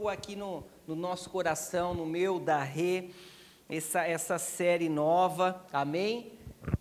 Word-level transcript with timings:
colocou 0.00 0.08
aqui 0.08 0.34
no, 0.34 0.64
no 0.86 0.96
nosso 0.96 1.28
coração, 1.28 1.92
no 1.92 2.06
meu, 2.06 2.40
da 2.40 2.62
Rê, 2.62 3.10
essa, 3.68 4.02
essa 4.02 4.38
série 4.38 4.88
nova, 4.88 5.62
amém? 5.70 6.32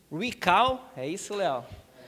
Recall, 0.09 0.89
é 0.95 1.05
isso, 1.05 1.35
Léo? 1.35 1.65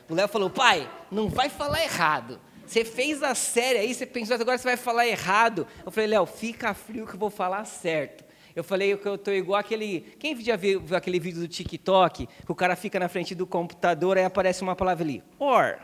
O 0.10 0.14
Léo 0.14 0.30
falou, 0.30 0.50
pai, 0.50 0.90
não 1.12 1.28
vai 1.28 1.50
falar 1.50 1.84
errado. 1.84 2.40
Você 2.66 2.86
fez 2.86 3.22
a 3.22 3.36
série 3.36 3.80
aí, 3.80 3.94
você 3.94 4.06
pensou, 4.06 4.38
agora 4.38 4.58
você 4.58 4.64
vai 4.64 4.78
falar 4.78 5.06
errado. 5.06 5.68
Eu 5.86 5.92
falei, 5.92 6.08
Léo, 6.08 6.26
fica 6.26 6.74
frio 6.74 7.06
que 7.06 7.16
eu 7.16 7.20
vou 7.20 7.30
falar 7.30 7.66
certo. 7.66 8.24
Eu 8.56 8.64
falei 8.64 8.96
que 8.96 9.06
eu 9.06 9.16
estou 9.16 9.34
igual 9.34 9.60
aquele. 9.60 10.16
Quem 10.18 10.40
já 10.40 10.56
viu, 10.56 10.80
viu, 10.80 10.96
aquele 10.96 11.20
vídeo 11.20 11.42
do 11.42 11.48
TikTok? 11.48 12.26
Que 12.26 12.52
o 12.52 12.56
cara 12.56 12.78
fica 12.78 12.98
na 12.98 13.10
frente 13.10 13.36
do 13.36 13.46
computador, 13.46 14.18
aí 14.18 14.24
aparece 14.24 14.62
uma 14.62 14.78
palavra 14.78 15.04
ali, 15.04 15.22
or. 15.38 15.78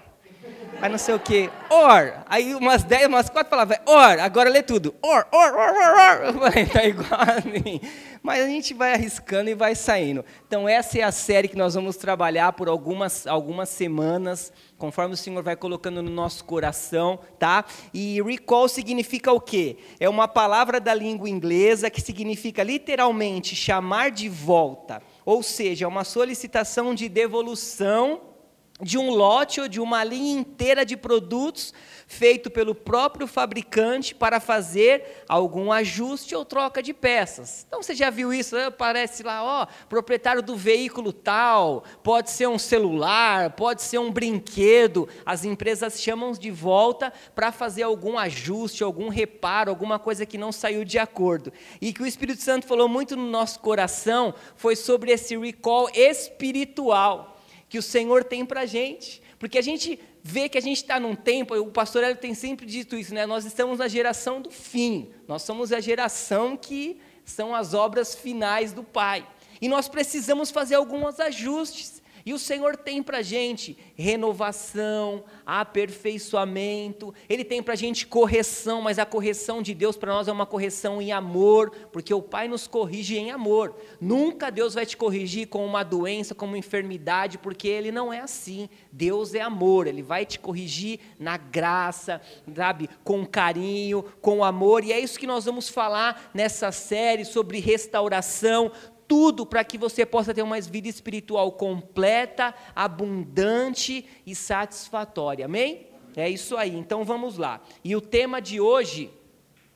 Aí 0.80 0.92
não 0.92 0.98
sei 1.00 1.16
o 1.16 1.20
que, 1.20 1.50
or. 1.72 2.14
Aí 2.28 2.54
umas 2.54 2.84
dez, 2.84 3.08
umas 3.08 3.30
quatro 3.30 3.50
palavras, 3.50 3.80
or. 3.84 4.20
Agora 4.20 4.48
lê 4.48 4.62
tudo, 4.62 4.94
or, 5.02 5.26
or, 5.32 5.54
or, 5.54 5.74
or, 5.74 6.28
or. 6.28 6.34
Falei, 6.34 6.66
tá 6.68 6.86
igual 6.86 7.20
a 7.20 7.42
mim. 7.44 7.82
Mas 8.22 8.44
a 8.44 8.48
gente 8.48 8.76
vai 8.76 8.94
arriscando 8.94 9.50
e 9.50 9.56
vai 9.56 9.74
saindo. 9.74 10.24
Então, 10.46 10.70
essa 10.70 11.00
é 11.00 11.02
a 11.02 11.12
série 11.12 11.48
que 11.48 11.58
nós 11.58 11.74
vamos 11.74 11.98
trabalhar 11.98 12.54
por 12.54 12.70
algumas, 12.70 13.26
algumas 13.26 13.70
semanas, 13.70 14.54
conforme 14.78 15.16
o 15.16 15.18
Senhor 15.18 15.42
vai 15.42 15.56
colocando 15.56 16.04
no 16.04 16.12
nosso 16.12 16.46
coração, 16.46 17.18
tá? 17.40 17.66
E 17.92 18.22
recall 18.22 18.68
significa 18.68 19.32
o 19.32 19.42
quê? 19.42 19.78
É 20.00 20.08
uma 20.08 20.28
palavra 20.28 20.80
da 20.80 20.94
língua 20.94 21.28
inglesa 21.28 21.90
que 21.90 22.02
significa 22.02 22.62
literalmente 22.62 23.56
chamar 23.56 24.12
de 24.12 24.30
volta. 24.30 25.02
Ou 25.26 25.42
seja, 25.42 25.86
é 25.86 25.88
uma 25.88 26.04
solicitação 26.04 26.94
de 26.94 27.10
devolução 27.10 28.37
de 28.82 28.98
um 28.98 29.10
lote 29.10 29.60
ou 29.60 29.68
de 29.68 29.80
uma 29.80 30.04
linha 30.04 30.40
inteira 30.40 30.86
de 30.86 30.96
produtos 30.96 31.74
feito 32.06 32.50
pelo 32.50 32.76
próprio 32.76 33.26
fabricante 33.26 34.14
para 34.14 34.40
fazer 34.40 35.24
algum 35.28 35.72
ajuste 35.72 36.36
ou 36.36 36.46
troca 36.46 36.82
de 36.82 36.94
peças. 36.94 37.66
Então 37.68 37.82
você 37.82 37.96
já 37.96 38.10
viu 38.10 38.32
isso? 38.32 38.56
Aparece 38.56 39.24
lá, 39.24 39.44
ó, 39.44 39.68
proprietário 39.90 40.44
do 40.44 40.56
veículo 40.56 41.12
tal, 41.12 41.84
pode 42.04 42.30
ser 42.30 42.48
um 42.48 42.60
celular, 42.60 43.52
pode 43.52 43.82
ser 43.82 43.98
um 43.98 44.12
brinquedo. 44.12 45.10
As 45.26 45.44
empresas 45.44 46.00
chamam 46.00 46.32
de 46.32 46.52
volta 46.52 47.12
para 47.34 47.52
fazer 47.52 47.84
algum 47.84 48.18
ajuste, 48.18 48.84
algum 48.84 49.10
reparo, 49.10 49.72
alguma 49.72 49.98
coisa 49.98 50.26
que 50.26 50.38
não 50.38 50.52
saiu 50.52 50.86
de 50.86 51.00
acordo. 51.00 51.52
E 51.82 51.92
que 51.92 52.04
o 52.04 52.08
Espírito 52.08 52.42
Santo 52.42 52.68
falou 52.68 52.88
muito 52.88 53.16
no 53.16 53.28
nosso 53.28 53.60
coração 53.60 54.34
foi 54.56 54.76
sobre 54.76 55.12
esse 55.12 55.36
recall 55.36 55.90
espiritual 55.94 57.37
que 57.70 57.78
o 57.78 57.82
Senhor 57.82 58.24
tem 58.24 58.46
para 58.46 58.62
a 58.62 58.66
gente. 58.66 59.22
Porque 59.40 59.58
a 59.58 59.62
gente 59.62 60.00
vê 60.24 60.50
que 60.50 60.58
a 60.58 60.62
gente 60.62 60.78
está 60.78 61.00
num 61.00 61.16
tempo, 61.16 61.56
o 61.56 61.72
pastor 61.72 62.04
Hélio 62.04 62.18
tem 62.18 62.34
sempre 62.34 62.66
dito 62.66 62.96
isso, 62.96 63.14
né? 63.14 63.26
Nós 63.26 63.46
estamos 63.46 63.80
na 63.80 63.88
geração 63.88 64.42
do 64.42 64.50
fim. 64.50 65.10
Nós 65.28 65.44
somos 65.44 65.72
a 65.72 65.80
geração 65.80 66.58
que 66.58 67.00
são 67.24 67.54
as 67.54 67.74
obras 67.74 68.16
finais 68.16 68.74
do 68.74 68.84
Pai. 68.84 69.28
E 69.62 69.68
nós 69.68 69.88
precisamos 69.88 70.50
fazer 70.50 70.76
alguns 70.76 71.20
ajustes. 71.20 71.97
E 72.28 72.34
o 72.34 72.38
Senhor 72.38 72.76
tem 72.76 73.02
para 73.02 73.20
a 73.20 73.22
gente 73.22 73.78
renovação, 73.96 75.24
aperfeiçoamento, 75.46 77.14
Ele 77.30 77.46
tem 77.46 77.64
para 77.64 77.72
a 77.72 77.78
gente 77.78 78.06
correção, 78.06 78.82
mas 78.82 79.00
a 79.00 79.06
correção 79.06 79.62
de 79.62 79.74
Deus 79.74 79.96
para 79.96 80.12
nós 80.12 80.28
é 80.28 80.32
uma 80.34 80.46
correção 80.46 81.02
em 81.02 81.14
amor, 81.14 81.72
porque 81.90 82.14
o 82.14 82.22
Pai 82.22 82.50
nos 82.50 82.68
corrige 82.68 83.18
em 83.18 83.32
amor. 83.32 83.78
Nunca 84.02 84.50
Deus 84.50 84.74
vai 84.74 84.86
te 84.86 84.98
corrigir 84.98 85.48
com 85.48 85.66
uma 85.66 85.84
doença, 85.84 86.36
com 86.36 86.46
uma 86.46 86.58
enfermidade, 86.58 87.38
porque 87.38 87.70
Ele 87.70 87.94
não 87.94 88.12
é 88.12 88.20
assim. 88.20 88.68
Deus 88.92 89.34
é 89.34 89.40
amor, 89.40 89.88
Ele 89.88 90.04
vai 90.04 90.26
te 90.26 90.38
corrigir 90.38 91.00
na 91.18 91.38
graça, 91.38 92.20
sabe, 92.54 92.90
com 93.06 93.26
carinho, 93.26 94.04
com 94.20 94.44
amor, 94.44 94.84
e 94.84 94.92
é 94.92 95.00
isso 95.00 95.18
que 95.18 95.26
nós 95.26 95.46
vamos 95.46 95.70
falar 95.70 96.30
nessa 96.34 96.74
série 96.74 97.24
sobre 97.24 97.62
restauração 97.62 98.70
tudo 99.08 99.46
para 99.46 99.64
que 99.64 99.78
você 99.78 100.06
possa 100.06 100.34
ter 100.34 100.42
uma 100.42 100.60
vida 100.60 100.88
espiritual 100.88 101.52
completa, 101.52 102.54
abundante 102.76 104.06
e 104.26 104.36
satisfatória. 104.36 105.46
Amém? 105.46 105.88
É 106.16 106.30
isso 106.30 106.58
aí. 106.58 106.76
Então 106.76 107.04
vamos 107.04 107.38
lá. 107.38 107.62
E 107.84 107.96
o 107.96 108.02
tema 108.02 108.42
de 108.42 108.60
hoje 108.60 109.10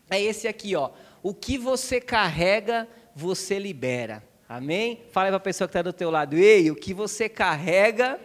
é 0.10 0.22
esse 0.22 0.48
aqui, 0.48 0.76
ó. 0.76 0.90
O 1.24 1.34
que 1.34 1.58
você 1.58 2.02
carrega, 2.02 2.88
você 3.16 3.60
libera. 3.60 4.24
Amém? 4.50 5.04
Fala 5.12 5.28
para 5.28 5.38
a 5.38 5.40
pessoa 5.40 5.68
que 5.68 5.72
está 5.72 5.82
do 5.82 5.94
teu 5.94 6.12
lado. 6.12 6.36
Ei, 6.36 6.70
o 6.70 6.76
que 6.76 6.94
você 6.94 7.30
carrega, 7.30 8.20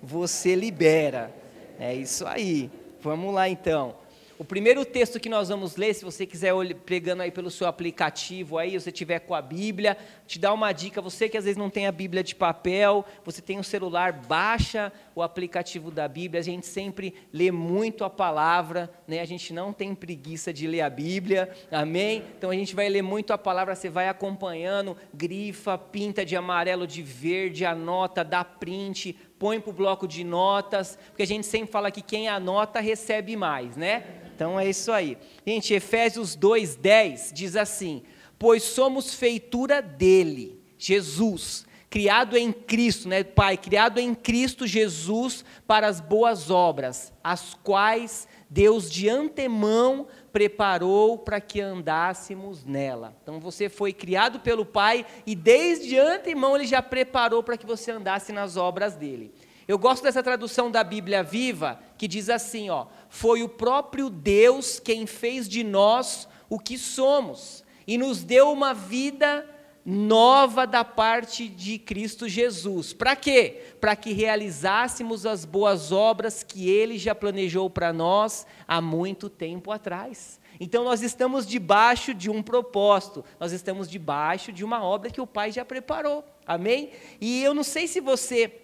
você 0.00 0.54
libera. 0.54 1.34
É 1.78 1.94
isso 1.94 2.26
aí. 2.26 2.70
Vamos 3.00 3.34
lá 3.34 3.48
então. 3.48 3.96
O 4.42 4.44
primeiro 4.44 4.84
texto 4.84 5.20
que 5.20 5.28
nós 5.28 5.50
vamos 5.50 5.76
ler, 5.76 5.94
se 5.94 6.04
você 6.04 6.26
quiser 6.26 6.52
pregando 6.84 7.22
aí 7.22 7.30
pelo 7.30 7.48
seu 7.48 7.64
aplicativo 7.64 8.58
aí, 8.58 8.72
você 8.76 8.90
tiver 8.90 9.20
com 9.20 9.36
a 9.36 9.40
Bíblia, 9.40 9.96
te 10.26 10.36
dá 10.36 10.52
uma 10.52 10.72
dica, 10.72 11.00
você 11.00 11.28
que 11.28 11.36
às 11.38 11.44
vezes 11.44 11.56
não 11.56 11.70
tem 11.70 11.86
a 11.86 11.92
Bíblia 11.92 12.24
de 12.24 12.34
papel, 12.34 13.04
você 13.24 13.40
tem 13.40 13.60
um 13.60 13.62
celular, 13.62 14.12
baixa 14.12 14.92
o 15.14 15.22
aplicativo 15.22 15.92
da 15.92 16.08
Bíblia, 16.08 16.40
a 16.40 16.42
gente 16.44 16.66
sempre 16.66 17.14
lê 17.32 17.52
muito 17.52 18.02
a 18.02 18.10
palavra, 18.10 18.90
né? 19.06 19.20
A 19.20 19.24
gente 19.24 19.52
não 19.52 19.72
tem 19.72 19.94
preguiça 19.94 20.52
de 20.52 20.66
ler 20.66 20.80
a 20.80 20.90
Bíblia. 20.90 21.48
Amém? 21.70 22.24
Então 22.36 22.50
a 22.50 22.54
gente 22.54 22.74
vai 22.74 22.88
ler 22.88 23.02
muito 23.02 23.32
a 23.32 23.38
palavra, 23.38 23.76
você 23.76 23.88
vai 23.88 24.08
acompanhando, 24.08 24.96
grifa, 25.14 25.78
pinta 25.78 26.24
de 26.24 26.34
amarelo, 26.34 26.84
de 26.84 27.00
verde, 27.00 27.64
anota, 27.64 28.24
dá 28.24 28.44
print, 28.44 29.16
põe 29.42 29.58
para 29.58 29.70
o 29.70 29.72
bloco 29.72 30.06
de 30.06 30.22
notas, 30.22 30.96
porque 31.08 31.24
a 31.24 31.26
gente 31.26 31.44
sempre 31.44 31.72
fala 31.72 31.90
que 31.90 32.00
quem 32.00 32.28
anota 32.28 32.78
recebe 32.78 33.34
mais, 33.34 33.76
né? 33.76 34.04
Então 34.32 34.58
é 34.58 34.70
isso 34.70 34.92
aí. 34.92 35.18
Gente, 35.44 35.74
Efésios 35.74 36.36
2:10 36.36 37.32
diz 37.32 37.56
assim: 37.56 38.04
"Pois 38.38 38.62
somos 38.62 39.14
feitura 39.14 39.82
dele, 39.82 40.62
Jesus, 40.78 41.66
criado 41.90 42.36
em 42.36 42.52
Cristo, 42.52 43.08
né, 43.08 43.24
Pai, 43.24 43.56
criado 43.56 43.98
em 43.98 44.14
Cristo 44.14 44.64
Jesus 44.64 45.44
para 45.66 45.88
as 45.88 46.00
boas 46.00 46.48
obras, 46.48 47.12
as 47.24 47.52
quais 47.64 48.28
Deus 48.52 48.90
de 48.90 49.08
antemão 49.08 50.06
preparou 50.30 51.16
para 51.16 51.40
que 51.40 51.58
andássemos 51.58 52.66
nela. 52.66 53.16
Então 53.22 53.40
você 53.40 53.70
foi 53.70 53.94
criado 53.94 54.40
pelo 54.40 54.66
Pai 54.66 55.06
e 55.26 55.34
desde 55.34 55.98
antemão 55.98 56.54
ele 56.54 56.66
já 56.66 56.82
preparou 56.82 57.42
para 57.42 57.56
que 57.56 57.64
você 57.64 57.90
andasse 57.90 58.30
nas 58.30 58.58
obras 58.58 58.94
dele. 58.94 59.32
Eu 59.66 59.78
gosto 59.78 60.02
dessa 60.02 60.22
tradução 60.22 60.70
da 60.70 60.84
Bíblia 60.84 61.22
Viva, 61.22 61.80
que 61.96 62.06
diz 62.06 62.28
assim, 62.28 62.68
ó: 62.68 62.88
"Foi 63.08 63.42
o 63.42 63.48
próprio 63.48 64.10
Deus 64.10 64.78
quem 64.78 65.06
fez 65.06 65.48
de 65.48 65.64
nós 65.64 66.28
o 66.50 66.58
que 66.58 66.76
somos 66.76 67.64
e 67.86 67.96
nos 67.96 68.22
deu 68.22 68.52
uma 68.52 68.74
vida 68.74 69.48
nova 69.84 70.66
da 70.66 70.84
parte 70.84 71.48
de 71.48 71.78
Cristo 71.78 72.28
Jesus. 72.28 72.92
Para 72.92 73.16
quê? 73.16 73.62
Para 73.80 73.96
que 73.96 74.12
realizássemos 74.12 75.26
as 75.26 75.44
boas 75.44 75.90
obras 75.90 76.42
que 76.42 76.68
ele 76.68 76.98
já 76.98 77.14
planejou 77.14 77.68
para 77.68 77.92
nós 77.92 78.46
há 78.66 78.80
muito 78.80 79.28
tempo 79.28 79.70
atrás. 79.70 80.40
Então 80.60 80.84
nós 80.84 81.02
estamos 81.02 81.46
debaixo 81.46 82.14
de 82.14 82.30
um 82.30 82.42
propósito, 82.42 83.24
nós 83.40 83.50
estamos 83.50 83.90
debaixo 83.90 84.52
de 84.52 84.64
uma 84.64 84.84
obra 84.84 85.10
que 85.10 85.20
o 85.20 85.26
Pai 85.26 85.50
já 85.50 85.64
preparou. 85.64 86.24
Amém? 86.46 86.90
E 87.20 87.42
eu 87.42 87.52
não 87.52 87.64
sei 87.64 87.88
se 87.88 88.00
você 88.00 88.60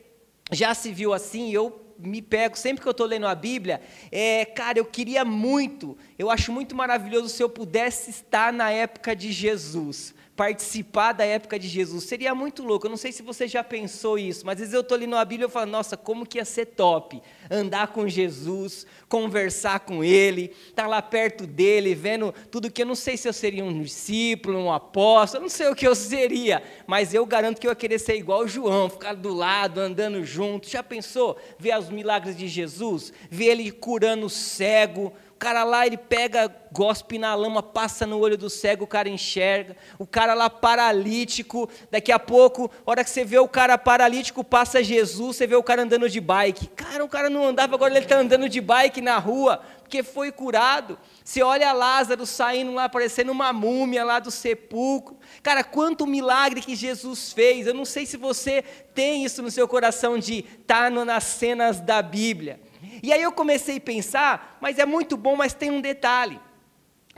já 0.52 0.74
se 0.74 0.92
viu 0.92 1.12
assim, 1.12 1.50
eu 1.50 1.84
me 1.98 2.22
pego, 2.22 2.56
sempre 2.56 2.80
que 2.80 2.86
eu 2.86 2.92
estou 2.92 3.06
lendo 3.06 3.26
a 3.26 3.34
Bíblia, 3.34 3.80
é, 4.12 4.44
cara, 4.44 4.78
eu 4.78 4.84
queria 4.84 5.24
muito, 5.24 5.98
eu 6.16 6.30
acho 6.30 6.52
muito 6.52 6.76
maravilhoso 6.76 7.28
se 7.28 7.42
eu 7.42 7.48
pudesse 7.48 8.10
estar 8.10 8.52
na 8.52 8.70
época 8.70 9.16
de 9.16 9.32
Jesus 9.32 10.14
participar 10.38 11.14
da 11.14 11.24
época 11.24 11.58
de 11.58 11.66
Jesus. 11.66 12.04
Seria 12.04 12.32
muito 12.32 12.62
louco. 12.62 12.86
Eu 12.86 12.90
não 12.90 12.96
sei 12.96 13.10
se 13.10 13.24
você 13.24 13.48
já 13.48 13.64
pensou 13.64 14.16
isso, 14.16 14.46
mas 14.46 14.52
às 14.52 14.60
vezes 14.60 14.72
eu 14.72 14.82
estou 14.82 14.96
lendo 14.96 15.16
a 15.16 15.24
Bíblia 15.24 15.48
e 15.48 15.50
falo, 15.50 15.68
nossa, 15.68 15.96
como 15.96 16.24
que 16.24 16.38
ia 16.38 16.44
ser 16.44 16.66
top 16.66 17.20
andar 17.50 17.88
com 17.88 18.06
Jesus, 18.06 18.86
conversar 19.08 19.80
com 19.80 20.04
Ele, 20.04 20.54
estar 20.68 20.84
tá 20.84 20.86
lá 20.86 21.02
perto 21.02 21.44
dele, 21.44 21.92
vendo 21.92 22.32
tudo 22.52 22.70
que 22.70 22.82
eu 22.82 22.86
não 22.86 22.94
sei 22.94 23.16
se 23.16 23.26
eu 23.26 23.32
seria 23.32 23.64
um 23.64 23.82
discípulo, 23.82 24.58
um 24.58 24.72
apóstolo, 24.72 25.40
eu 25.40 25.42
não 25.42 25.48
sei 25.48 25.66
o 25.66 25.74
que 25.74 25.88
eu 25.88 25.94
seria, 25.96 26.62
mas 26.86 27.12
eu 27.12 27.26
garanto 27.26 27.60
que 27.60 27.66
eu 27.66 27.72
ia 27.72 27.74
querer 27.74 27.98
ser 27.98 28.16
igual 28.16 28.46
João, 28.46 28.88
ficar 28.88 29.14
do 29.14 29.34
lado, 29.34 29.80
andando 29.80 30.24
junto. 30.24 30.68
Já 30.68 30.84
pensou 30.84 31.36
ver 31.58 31.76
os 31.76 31.90
milagres 31.90 32.36
de 32.36 32.46
Jesus? 32.46 33.12
Ver 33.28 33.46
ele 33.46 33.72
curando 33.72 34.26
o 34.26 34.30
cego, 34.30 35.12
cara 35.38 35.62
lá, 35.62 35.86
ele 35.86 35.96
pega, 35.96 36.52
gospe 36.72 37.18
na 37.18 37.34
lama, 37.34 37.62
passa 37.62 38.04
no 38.04 38.18
olho 38.18 38.36
do 38.36 38.50
cego, 38.50 38.84
o 38.84 38.88
cara 38.88 39.08
enxerga. 39.08 39.76
O 39.98 40.06
cara 40.06 40.34
lá 40.34 40.50
paralítico, 40.50 41.70
daqui 41.90 42.10
a 42.10 42.18
pouco, 42.18 42.70
hora 42.84 43.04
que 43.04 43.10
você 43.10 43.24
vê 43.24 43.38
o 43.38 43.48
cara 43.48 43.78
paralítico, 43.78 44.42
passa 44.42 44.82
Jesus, 44.82 45.36
você 45.36 45.46
vê 45.46 45.54
o 45.54 45.62
cara 45.62 45.82
andando 45.82 46.08
de 46.08 46.20
bike. 46.20 46.66
Cara, 46.68 47.04
o 47.04 47.08
cara 47.08 47.30
não 47.30 47.46
andava, 47.46 47.74
agora 47.74 47.92
ele 47.92 48.04
está 48.04 48.18
andando 48.18 48.48
de 48.48 48.60
bike 48.60 49.00
na 49.00 49.18
rua, 49.18 49.62
porque 49.80 50.02
foi 50.02 50.32
curado. 50.32 50.98
Você 51.24 51.42
olha 51.42 51.72
Lázaro 51.72 52.26
saindo 52.26 52.74
lá, 52.74 52.88
parecendo 52.88 53.30
uma 53.30 53.52
múmia 53.52 54.04
lá 54.04 54.18
do 54.18 54.30
sepulcro. 54.30 55.16
Cara, 55.42 55.62
quanto 55.62 56.06
milagre 56.06 56.60
que 56.60 56.74
Jesus 56.74 57.32
fez. 57.32 57.66
Eu 57.66 57.74
não 57.74 57.84
sei 57.84 58.04
se 58.04 58.16
você 58.16 58.62
tem 58.92 59.24
isso 59.24 59.40
no 59.40 59.50
seu 59.50 59.68
coração 59.68 60.18
de 60.18 60.44
estar 60.60 60.90
tá 60.90 61.04
nas 61.04 61.24
cenas 61.24 61.80
da 61.80 62.02
Bíblia. 62.02 62.60
E 63.02 63.12
aí 63.12 63.22
eu 63.22 63.32
comecei 63.32 63.76
a 63.76 63.80
pensar, 63.80 64.58
mas 64.60 64.78
é 64.78 64.86
muito 64.86 65.16
bom, 65.16 65.36
mas 65.36 65.54
tem 65.54 65.70
um 65.70 65.80
detalhe. 65.80 66.40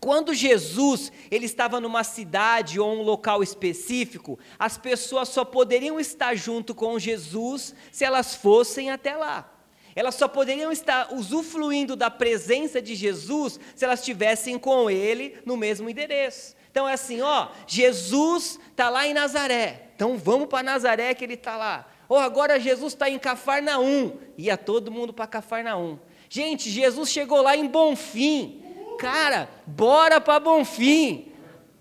Quando 0.00 0.32
Jesus 0.32 1.12
ele 1.30 1.44
estava 1.44 1.78
numa 1.78 2.02
cidade 2.02 2.80
ou 2.80 2.90
um 2.90 3.02
local 3.02 3.42
específico, 3.42 4.38
as 4.58 4.78
pessoas 4.78 5.28
só 5.28 5.44
poderiam 5.44 6.00
estar 6.00 6.34
junto 6.34 6.74
com 6.74 6.98
Jesus 6.98 7.74
se 7.92 8.04
elas 8.04 8.34
fossem 8.34 8.90
até 8.90 9.14
lá. 9.14 9.52
Elas 9.94 10.14
só 10.14 10.26
poderiam 10.26 10.72
estar 10.72 11.12
usufruindo 11.12 11.96
da 11.96 12.10
presença 12.10 12.80
de 12.80 12.94
Jesus 12.94 13.60
se 13.74 13.84
elas 13.84 13.98
estivessem 13.98 14.58
com 14.58 14.88
ele 14.88 15.36
no 15.44 15.56
mesmo 15.56 15.90
endereço. 15.90 16.56
Então 16.70 16.88
é 16.88 16.94
assim, 16.94 17.20
ó, 17.20 17.48
Jesus 17.66 18.58
está 18.70 18.88
lá 18.88 19.06
em 19.06 19.12
Nazaré, 19.12 19.90
então 19.94 20.16
vamos 20.16 20.48
para 20.48 20.62
Nazaré 20.62 21.12
que 21.14 21.24
ele 21.24 21.34
está 21.34 21.56
lá. 21.56 21.89
Ou 22.10 22.16
oh, 22.16 22.20
agora 22.20 22.58
Jesus 22.58 22.92
está 22.92 23.08
em 23.08 23.20
Cafarnaum, 23.20 24.18
ia 24.36 24.56
todo 24.56 24.90
mundo 24.90 25.12
para 25.12 25.28
Cafarnaum. 25.28 25.96
Gente, 26.28 26.68
Jesus 26.68 27.08
chegou 27.08 27.40
lá 27.40 27.56
em 27.56 27.68
Bonfim, 27.68 28.64
cara, 28.98 29.48
bora 29.64 30.20
para 30.20 30.40
Bonfim. 30.40 31.30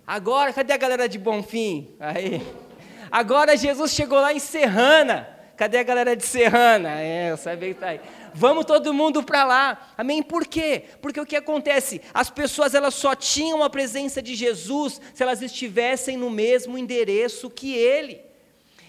Agora, 0.06 0.54
cadê 0.54 0.72
a 0.72 0.78
galera 0.78 1.10
de 1.10 1.18
Bonfim? 1.18 1.96
Aí. 2.00 2.46
Agora 3.12 3.58
Jesus 3.58 3.92
chegou 3.92 4.20
lá 4.20 4.32
em 4.32 4.38
Serrana. 4.38 5.28
Cadê 5.58 5.80
a 5.80 5.84
galera 5.84 6.16
de 6.16 6.24
Serrana? 6.24 7.02
É, 7.02 7.36
sabia 7.36 7.74
que 7.74 7.80
tá 7.80 7.88
aí. 7.88 8.00
Vamos 8.32 8.66
todo 8.66 8.94
mundo 8.94 9.24
para 9.24 9.44
lá. 9.44 9.94
Amém? 9.98 10.22
Por 10.22 10.46
quê? 10.46 10.84
Porque 11.02 11.20
o 11.20 11.26
que 11.26 11.38
acontece? 11.38 12.04
As 12.14 12.30
pessoas 12.30 12.76
elas 12.76 12.94
só 12.94 13.16
tinham 13.16 13.64
a 13.64 13.70
presença 13.70 14.22
de 14.22 14.36
Jesus 14.36 15.02
se 15.12 15.24
elas 15.24 15.42
estivessem 15.42 16.18
no 16.18 16.30
mesmo 16.30 16.78
endereço 16.78 17.50
que 17.50 17.74
ele. 17.74 18.29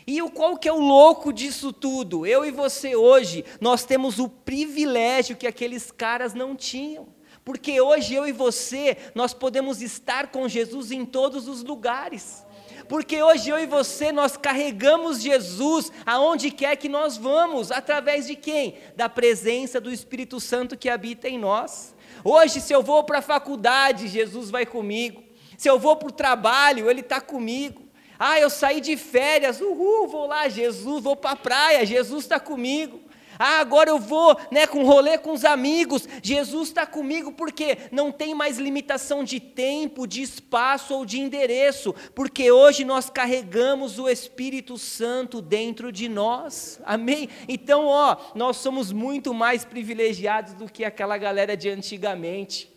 E 0.07 0.23
o 0.23 0.31
qual 0.31 0.57
que 0.57 0.69
é 0.69 0.73
o 0.73 0.81
louco 0.81 1.33
disso 1.33 1.73
tudo? 1.73 2.27
Eu 2.27 2.45
e 2.45 2.51
você 2.51 2.97
hoje, 2.97 3.45
nós 3.61 3.85
temos 3.85 4.19
o 4.19 4.29
privilégio 4.29 5.37
que 5.37 5.47
aqueles 5.47 5.91
caras 5.91 6.35
não 6.35 6.57
tinham. 6.57 7.09
Porque 7.45 7.81
hoje 7.81 8.15
eu 8.15 8.27
e 8.27 8.33
você, 8.33 8.97
nós 9.15 9.33
podemos 9.33 9.81
estar 9.83 10.29
com 10.29 10.49
Jesus 10.49 10.91
em 10.91 11.05
todos 11.05 11.49
os 11.49 11.63
lugares 11.63 12.45
porque 12.91 13.23
hoje 13.23 13.49
eu 13.49 13.57
e 13.57 13.67
você 13.67 14.11
nós 14.11 14.37
carregamos 14.37 15.23
Jesus 15.23 15.93
aonde 16.05 16.51
quer 16.51 16.75
que 16.75 16.89
nós 16.89 17.17
vamos, 17.17 17.71
através 17.71 18.27
de 18.27 18.35
quem? 18.35 18.75
Da 18.97 19.09
presença 19.09 19.81
do 19.81 19.93
Espírito 19.93 20.41
Santo 20.41 20.77
que 20.77 20.89
habita 20.89 21.29
em 21.29 21.39
nós. 21.39 21.95
Hoje, 22.25 22.61
se 22.61 22.73
eu 22.73 22.83
vou 22.83 23.05
para 23.05 23.19
a 23.19 23.23
faculdade, 23.23 24.09
Jesus 24.09 24.51
vai 24.51 24.67
comigo. 24.67 25.23
Se 25.57 25.71
eu 25.71 25.79
vou 25.79 25.95
para 25.95 26.09
o 26.09 26.13
trabalho, 26.13 26.91
Ele 26.91 26.99
está 26.99 27.21
comigo. 27.21 27.81
Ah, 28.23 28.39
eu 28.39 28.51
saí 28.51 28.83
de 28.83 28.99
férias, 28.99 29.63
uhul, 29.63 30.07
vou 30.07 30.27
lá, 30.27 30.47
Jesus, 30.47 31.03
vou 31.03 31.17
para 31.17 31.31
a 31.31 31.37
praia, 31.37 31.87
Jesus 31.87 32.25
está 32.25 32.39
comigo. 32.39 33.01
Ah, 33.39 33.61
agora 33.61 33.89
eu 33.89 33.99
vou 33.99 34.37
né, 34.51 34.67
com 34.67 34.85
rolê 34.85 35.17
com 35.17 35.33
os 35.33 35.47
amigos. 35.47 36.07
Jesus 36.23 36.69
está 36.69 36.85
comigo 36.85 37.33
porque 37.33 37.79
não 37.91 38.13
tem 38.13 38.35
mais 38.35 38.59
limitação 38.59 39.25
de 39.25 39.41
tempo, 39.41 40.07
de 40.07 40.21
espaço 40.21 40.93
ou 40.93 41.07
de 41.07 41.19
endereço, 41.19 41.95
porque 42.15 42.53
hoje 42.53 42.85
nós 42.85 43.09
carregamos 43.09 43.99
o 43.99 44.07
Espírito 44.07 44.77
Santo 44.77 45.41
dentro 45.41 45.91
de 45.91 46.07
nós. 46.07 46.79
Amém? 46.85 47.31
Então, 47.49 47.87
ó, 47.87 48.19
nós 48.35 48.59
somos 48.59 48.93
muito 48.93 49.33
mais 49.33 49.65
privilegiados 49.65 50.53
do 50.53 50.71
que 50.71 50.85
aquela 50.85 51.17
galera 51.17 51.57
de 51.57 51.71
antigamente, 51.71 52.71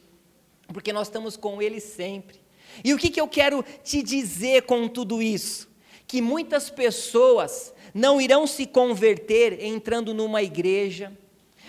porque 0.70 0.94
nós 0.94 1.08
estamos 1.08 1.36
com 1.36 1.62
Ele 1.62 1.82
sempre. 1.82 2.43
E 2.84 2.94
o 2.94 2.98
que, 2.98 3.10
que 3.10 3.20
eu 3.20 3.28
quero 3.28 3.64
te 3.84 4.02
dizer 4.02 4.64
com 4.64 4.88
tudo 4.88 5.22
isso? 5.22 5.70
Que 6.08 6.22
muitas 6.22 6.70
pessoas 6.70 7.74
não 7.94 8.22
irão 8.22 8.48
se 8.48 8.66
converter 8.66 9.64
entrando 9.64 10.14
numa 10.14 10.42
igreja. 10.42 11.12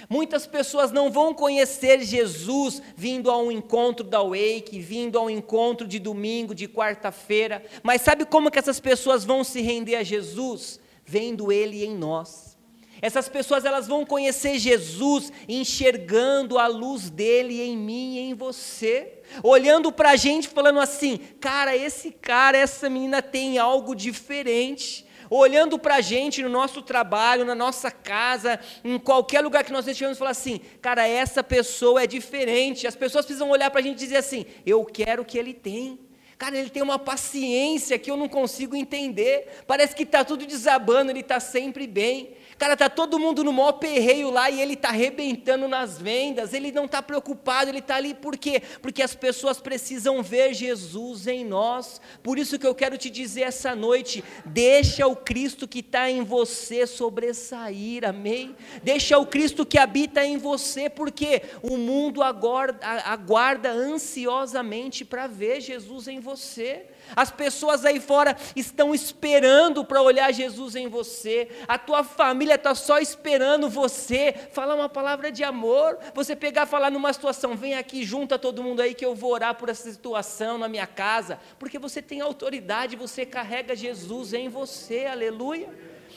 Muitas 0.08 0.46
pessoas 0.46 0.92
não 0.92 1.10
vão 1.10 1.32
conhecer 1.32 2.02
Jesus 2.02 2.82
vindo 2.96 3.30
ao 3.30 3.50
encontro 3.50 4.04
da 4.04 4.22
Wake, 4.22 4.78
vindo 4.80 5.18
ao 5.18 5.30
encontro 5.30 5.86
de 5.86 5.98
domingo, 5.98 6.54
de 6.54 6.68
quarta-feira. 6.68 7.64
Mas 7.82 8.02
sabe 8.02 8.24
como 8.24 8.50
que 8.50 8.58
essas 8.58 8.80
pessoas 8.80 9.24
vão 9.24 9.42
se 9.42 9.60
render 9.60 9.96
a 9.96 10.02
Jesus? 10.02 10.78
Vendo 11.04 11.50
Ele 11.50 11.84
em 11.84 11.94
nós. 11.94 12.53
Essas 13.02 13.28
pessoas 13.28 13.64
elas 13.64 13.86
vão 13.86 14.04
conhecer 14.04 14.58
Jesus 14.58 15.32
enxergando 15.48 16.58
a 16.58 16.66
luz 16.66 17.10
dele 17.10 17.60
em 17.60 17.76
mim 17.76 18.16
e 18.16 18.18
em 18.20 18.34
você, 18.34 19.20
olhando 19.42 19.92
para 19.92 20.10
a 20.10 20.16
gente 20.16 20.48
falando 20.48 20.80
assim, 20.80 21.18
cara, 21.40 21.76
esse 21.76 22.10
cara, 22.10 22.56
essa 22.56 22.88
menina 22.88 23.20
tem 23.20 23.58
algo 23.58 23.94
diferente 23.94 25.04
olhando 25.30 25.78
para 25.78 25.96
a 25.96 26.00
gente 26.00 26.42
no 26.42 26.48
nosso 26.48 26.82
trabalho, 26.82 27.44
na 27.44 27.54
nossa 27.54 27.90
casa, 27.90 28.60
em 28.84 28.98
qualquer 28.98 29.40
lugar 29.40 29.64
que 29.64 29.72
nós 29.72 29.86
estejamos, 29.86 30.18
falar 30.18 30.30
assim: 30.30 30.60
cara, 30.80 31.06
essa 31.06 31.42
pessoa 31.42 32.02
é 32.02 32.06
diferente. 32.06 32.86
As 32.86 32.96
pessoas 32.96 33.24
precisam 33.24 33.50
olhar 33.50 33.70
para 33.70 33.80
a 33.80 33.82
gente 33.82 33.96
e 33.96 34.04
dizer 34.04 34.16
assim: 34.16 34.46
eu 34.64 34.84
quero 34.84 35.22
o 35.22 35.24
que 35.24 35.38
ele 35.38 35.54
tem. 35.54 35.98
Cara, 36.36 36.58
ele 36.58 36.68
tem 36.68 36.82
uma 36.82 36.98
paciência 36.98 37.98
que 37.98 38.10
eu 38.10 38.16
não 38.16 38.28
consigo 38.28 38.74
entender. 38.74 39.62
Parece 39.66 39.94
que 39.94 40.02
está 40.02 40.24
tudo 40.24 40.44
desabando, 40.44 41.10
ele 41.10 41.20
está 41.20 41.38
sempre 41.38 41.86
bem. 41.86 42.34
Cara, 42.58 42.76
tá 42.76 42.88
todo 42.88 43.18
mundo 43.18 43.42
no 43.42 43.52
maior 43.52 43.72
perreio 43.72 44.30
lá 44.30 44.50
e 44.50 44.60
ele 44.60 44.74
está 44.74 44.88
arrebentando 44.88 45.66
nas 45.66 45.98
vendas, 45.98 46.54
ele 46.54 46.70
não 46.70 46.84
está 46.84 47.02
preocupado, 47.02 47.70
ele 47.70 47.78
está 47.78 47.96
ali 47.96 48.14
por 48.14 48.36
quê? 48.36 48.62
Porque 48.80 49.02
as 49.02 49.14
pessoas 49.14 49.60
precisam 49.60 50.22
ver 50.22 50.54
Jesus 50.54 51.26
em 51.26 51.44
nós. 51.44 52.00
Por 52.22 52.38
isso 52.38 52.58
que 52.58 52.66
eu 52.66 52.74
quero 52.74 52.96
te 52.96 53.10
dizer 53.10 53.42
essa 53.42 53.74
noite: 53.74 54.22
deixa 54.44 55.06
o 55.06 55.16
Cristo 55.16 55.66
que 55.66 55.80
está 55.80 56.10
em 56.10 56.22
você 56.22 56.86
sobressair, 56.86 58.04
amém? 58.08 58.54
Deixa 58.82 59.18
o 59.18 59.26
Cristo 59.26 59.66
que 59.66 59.78
habita 59.78 60.24
em 60.24 60.36
você, 60.36 60.88
porque 60.88 61.42
o 61.62 61.76
mundo 61.76 62.22
aguarda 62.22 63.70
ansiosamente 63.70 65.04
para 65.04 65.26
ver 65.26 65.60
Jesus 65.60 66.08
em 66.08 66.20
você. 66.20 66.86
As 67.14 67.30
pessoas 67.30 67.84
aí 67.84 68.00
fora 68.00 68.34
estão 68.56 68.94
esperando 68.94 69.84
para 69.84 70.00
olhar 70.00 70.32
Jesus 70.32 70.74
em 70.74 70.88
você. 70.88 71.48
A 71.68 71.76
tua 71.76 72.02
família 72.02 72.53
está 72.54 72.74
só 72.74 72.98
esperando 72.98 73.68
você 73.68 74.34
falar 74.52 74.74
uma 74.74 74.88
palavra 74.88 75.30
de 75.30 75.42
amor. 75.44 75.98
Você 76.14 76.34
pegar, 76.34 76.66
falar 76.66 76.90
numa 76.90 77.12
situação, 77.12 77.56
vem 77.56 77.74
aqui, 77.74 78.04
junta 78.04 78.38
todo 78.38 78.62
mundo 78.62 78.80
aí 78.80 78.94
que 78.94 79.04
eu 79.04 79.14
vou 79.14 79.32
orar 79.32 79.54
por 79.54 79.68
essa 79.68 79.90
situação 79.90 80.58
na 80.58 80.68
minha 80.68 80.86
casa, 80.86 81.38
porque 81.58 81.78
você 81.78 82.00
tem 82.00 82.20
autoridade, 82.20 82.96
você 82.96 83.24
carrega 83.26 83.76
Jesus 83.76 84.32
em 84.32 84.48
você. 84.48 85.06
Aleluia. 85.06 85.68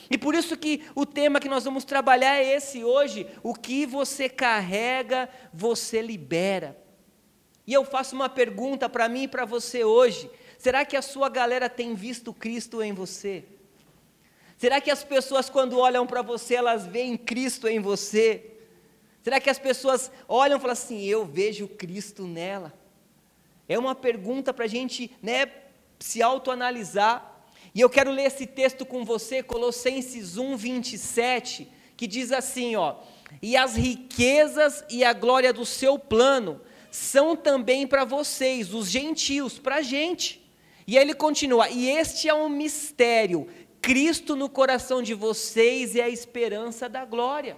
E 0.09 0.17
por 0.17 0.35
isso 0.35 0.55
que 0.55 0.83
o 0.95 1.05
tema 1.05 1.39
que 1.39 1.49
nós 1.49 1.65
vamos 1.65 1.83
trabalhar 1.83 2.37
é 2.37 2.55
esse 2.55 2.83
hoje: 2.83 3.27
o 3.43 3.53
que 3.53 3.85
você 3.85 4.29
carrega, 4.29 5.29
você 5.53 6.01
libera. 6.01 6.77
E 7.65 7.73
eu 7.73 7.83
faço 7.83 8.15
uma 8.15 8.29
pergunta 8.29 8.87
para 8.87 9.09
mim 9.09 9.23
e 9.23 9.27
para 9.27 9.43
você 9.43 9.83
hoje. 9.83 10.29
Será 10.57 10.85
que 10.85 10.95
a 10.95 11.01
sua 11.01 11.29
galera 11.29 11.69
tem 11.69 11.93
visto 11.93 12.33
Cristo 12.33 12.81
em 12.81 12.93
você? 12.93 13.43
Será 14.57 14.81
que 14.81 14.89
as 14.89 15.03
pessoas, 15.03 15.49
quando 15.49 15.77
olham 15.77 16.07
para 16.07 16.21
você, 16.21 16.55
elas 16.55 16.85
veem 16.85 17.15
Cristo 17.15 17.67
em 17.67 17.79
você? 17.79 18.57
Será 19.21 19.39
que 19.39 19.49
as 19.49 19.59
pessoas 19.59 20.11
olham 20.27 20.57
e 20.57 20.59
falam 20.59 20.73
assim: 20.73 21.03
Eu 21.03 21.25
vejo 21.25 21.67
Cristo 21.67 22.25
nela? 22.25 22.73
É 23.69 23.77
uma 23.77 23.93
pergunta 23.93 24.53
para 24.53 24.65
a 24.65 24.67
gente 24.67 25.11
né, 25.21 25.51
se 25.99 26.21
autoanalisar. 26.21 27.35
E 27.75 27.81
eu 27.81 27.89
quero 27.89 28.09
ler 28.09 28.23
esse 28.23 28.47
texto 28.47 28.85
com 28.85 29.05
você, 29.05 29.43
Colossenses 29.43 30.37
1, 30.37 30.57
27, 30.57 31.67
que 31.95 32.07
diz 32.07 32.31
assim: 32.31 32.75
ó, 32.75 32.95
E 33.41 33.55
as 33.55 33.75
riquezas 33.75 34.83
e 34.89 35.03
a 35.03 35.13
glória 35.13 35.53
do 35.53 35.65
seu 35.65 35.99
plano 35.99 36.59
são 36.89 37.35
também 37.35 37.85
para 37.85 38.05
vocês, 38.05 38.73
os 38.73 38.89
gentios, 38.89 39.59
para 39.59 39.75
a 39.75 39.81
gente. 39.81 40.43
E 40.87 40.97
aí 40.97 41.03
ele 41.03 41.13
continua: 41.13 41.69
e 41.69 41.89
este 41.89 42.29
é 42.29 42.33
um 42.33 42.49
mistério, 42.49 43.47
Cristo 43.81 44.35
no 44.35 44.49
coração 44.49 45.01
de 45.01 45.13
vocês 45.13 45.95
é 45.95 46.03
a 46.03 46.09
esperança 46.09 46.89
da 46.89 47.05
glória. 47.05 47.57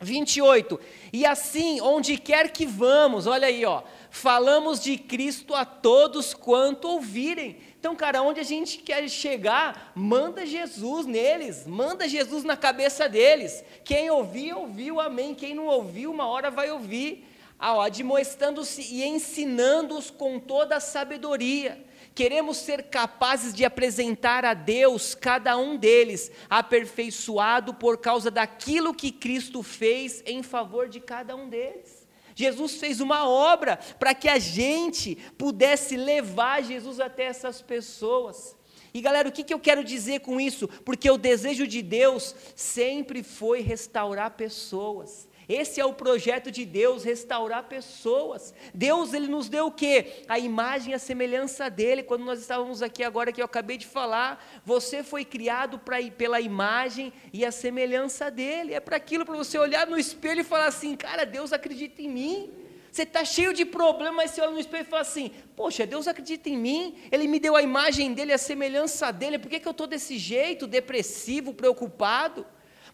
28. 0.00 0.78
E 1.12 1.26
assim, 1.26 1.80
onde 1.80 2.16
quer 2.16 2.50
que 2.52 2.64
vamos, 2.64 3.26
olha 3.26 3.48
aí, 3.48 3.64
ó, 3.64 3.82
falamos 4.10 4.80
de 4.80 4.96
Cristo 4.96 5.54
a 5.54 5.64
todos 5.64 6.32
quanto 6.32 6.88
ouvirem. 6.88 7.56
Então, 7.78 7.94
cara, 7.96 8.22
onde 8.22 8.40
a 8.40 8.44
gente 8.44 8.78
quer 8.78 9.08
chegar, 9.08 9.92
manda 9.94 10.46
Jesus 10.46 11.06
neles, 11.06 11.66
manda 11.66 12.08
Jesus 12.08 12.44
na 12.44 12.56
cabeça 12.56 13.08
deles. 13.08 13.64
Quem 13.84 14.10
ouvir, 14.10 14.52
ouviu, 14.52 15.00
amém. 15.00 15.34
Quem 15.34 15.54
não 15.54 15.66
ouviu, 15.66 16.10
uma 16.10 16.26
hora 16.26 16.50
vai 16.50 16.70
ouvir. 16.70 17.24
Ah, 17.58 17.84
admoestando-se 17.84 18.82
e 18.82 19.04
ensinando-os 19.04 20.10
com 20.10 20.38
toda 20.38 20.76
a 20.76 20.80
sabedoria 20.80 21.87
queremos 22.18 22.56
ser 22.56 22.82
capazes 22.82 23.54
de 23.54 23.64
apresentar 23.64 24.44
a 24.44 24.52
Deus 24.52 25.14
cada 25.14 25.56
um 25.56 25.76
deles 25.76 26.32
aperfeiçoado 26.50 27.72
por 27.74 27.96
causa 27.96 28.28
daquilo 28.28 28.92
que 28.92 29.12
Cristo 29.12 29.62
fez 29.62 30.20
em 30.26 30.42
favor 30.42 30.88
de 30.88 30.98
cada 30.98 31.36
um 31.36 31.48
deles. 31.48 32.08
Jesus 32.34 32.74
fez 32.74 33.00
uma 33.00 33.28
obra 33.28 33.78
para 34.00 34.16
que 34.16 34.28
a 34.28 34.36
gente 34.36 35.14
pudesse 35.38 35.96
levar 35.96 36.60
Jesus 36.60 36.98
até 36.98 37.22
essas 37.22 37.62
pessoas. 37.62 38.56
E 38.92 39.00
galera, 39.00 39.28
o 39.28 39.32
que, 39.32 39.44
que 39.44 39.54
eu 39.54 39.60
quero 39.60 39.84
dizer 39.84 40.18
com 40.18 40.40
isso? 40.40 40.66
Porque 40.84 41.08
o 41.08 41.16
desejo 41.16 41.68
de 41.68 41.80
Deus 41.82 42.34
sempre 42.56 43.22
foi 43.22 43.60
restaurar 43.60 44.32
pessoas. 44.32 45.27
Esse 45.48 45.80
é 45.80 45.84
o 45.84 45.94
projeto 45.94 46.50
de 46.50 46.66
Deus, 46.66 47.04
restaurar 47.04 47.64
pessoas. 47.64 48.52
Deus, 48.74 49.14
ele 49.14 49.28
nos 49.28 49.48
deu 49.48 49.66
o 49.66 49.72
quê? 49.72 50.22
A 50.28 50.38
imagem 50.38 50.92
e 50.92 50.94
a 50.94 50.98
semelhança 50.98 51.70
dele. 51.70 52.02
Quando 52.02 52.24
nós 52.24 52.38
estávamos 52.38 52.82
aqui 52.82 53.02
agora 53.02 53.32
que 53.32 53.40
eu 53.40 53.46
acabei 53.46 53.78
de 53.78 53.86
falar, 53.86 54.44
você 54.62 55.02
foi 55.02 55.24
criado 55.24 55.78
pra, 55.78 55.96
pela 56.10 56.38
imagem 56.38 57.12
e 57.32 57.46
a 57.46 57.50
semelhança 57.50 58.30
dele. 58.30 58.74
É 58.74 58.80
para 58.80 58.96
aquilo 58.96 59.24
para 59.24 59.36
você 59.36 59.56
olhar 59.56 59.86
no 59.86 59.98
espelho 59.98 60.42
e 60.42 60.44
falar 60.44 60.66
assim: 60.66 60.94
"Cara, 60.94 61.24
Deus 61.24 61.50
acredita 61.50 62.02
em 62.02 62.10
mim". 62.10 62.52
Você 62.92 63.02
está 63.04 63.24
cheio 63.24 63.54
de 63.54 63.64
problemas, 63.64 64.16
mas 64.16 64.30
você 64.32 64.40
olha 64.42 64.50
no 64.50 64.60
espelho 64.60 64.82
e 64.82 64.90
fala 64.90 65.02
assim: 65.02 65.30
Poxa, 65.56 65.86
Deus 65.86 66.06
acredita 66.06 66.50
em 66.50 66.58
mim, 66.58 66.98
Ele 67.10 67.26
me 67.26 67.40
deu 67.40 67.56
a 67.56 67.62
imagem 67.62 68.12
dele, 68.12 68.34
a 68.34 68.38
semelhança 68.38 69.10
dele, 69.10 69.38
por 69.38 69.48
que, 69.48 69.60
que 69.60 69.68
eu 69.68 69.72
estou 69.72 69.86
desse 69.86 70.18
jeito, 70.18 70.66
depressivo, 70.66 71.54
preocupado? 71.54 72.44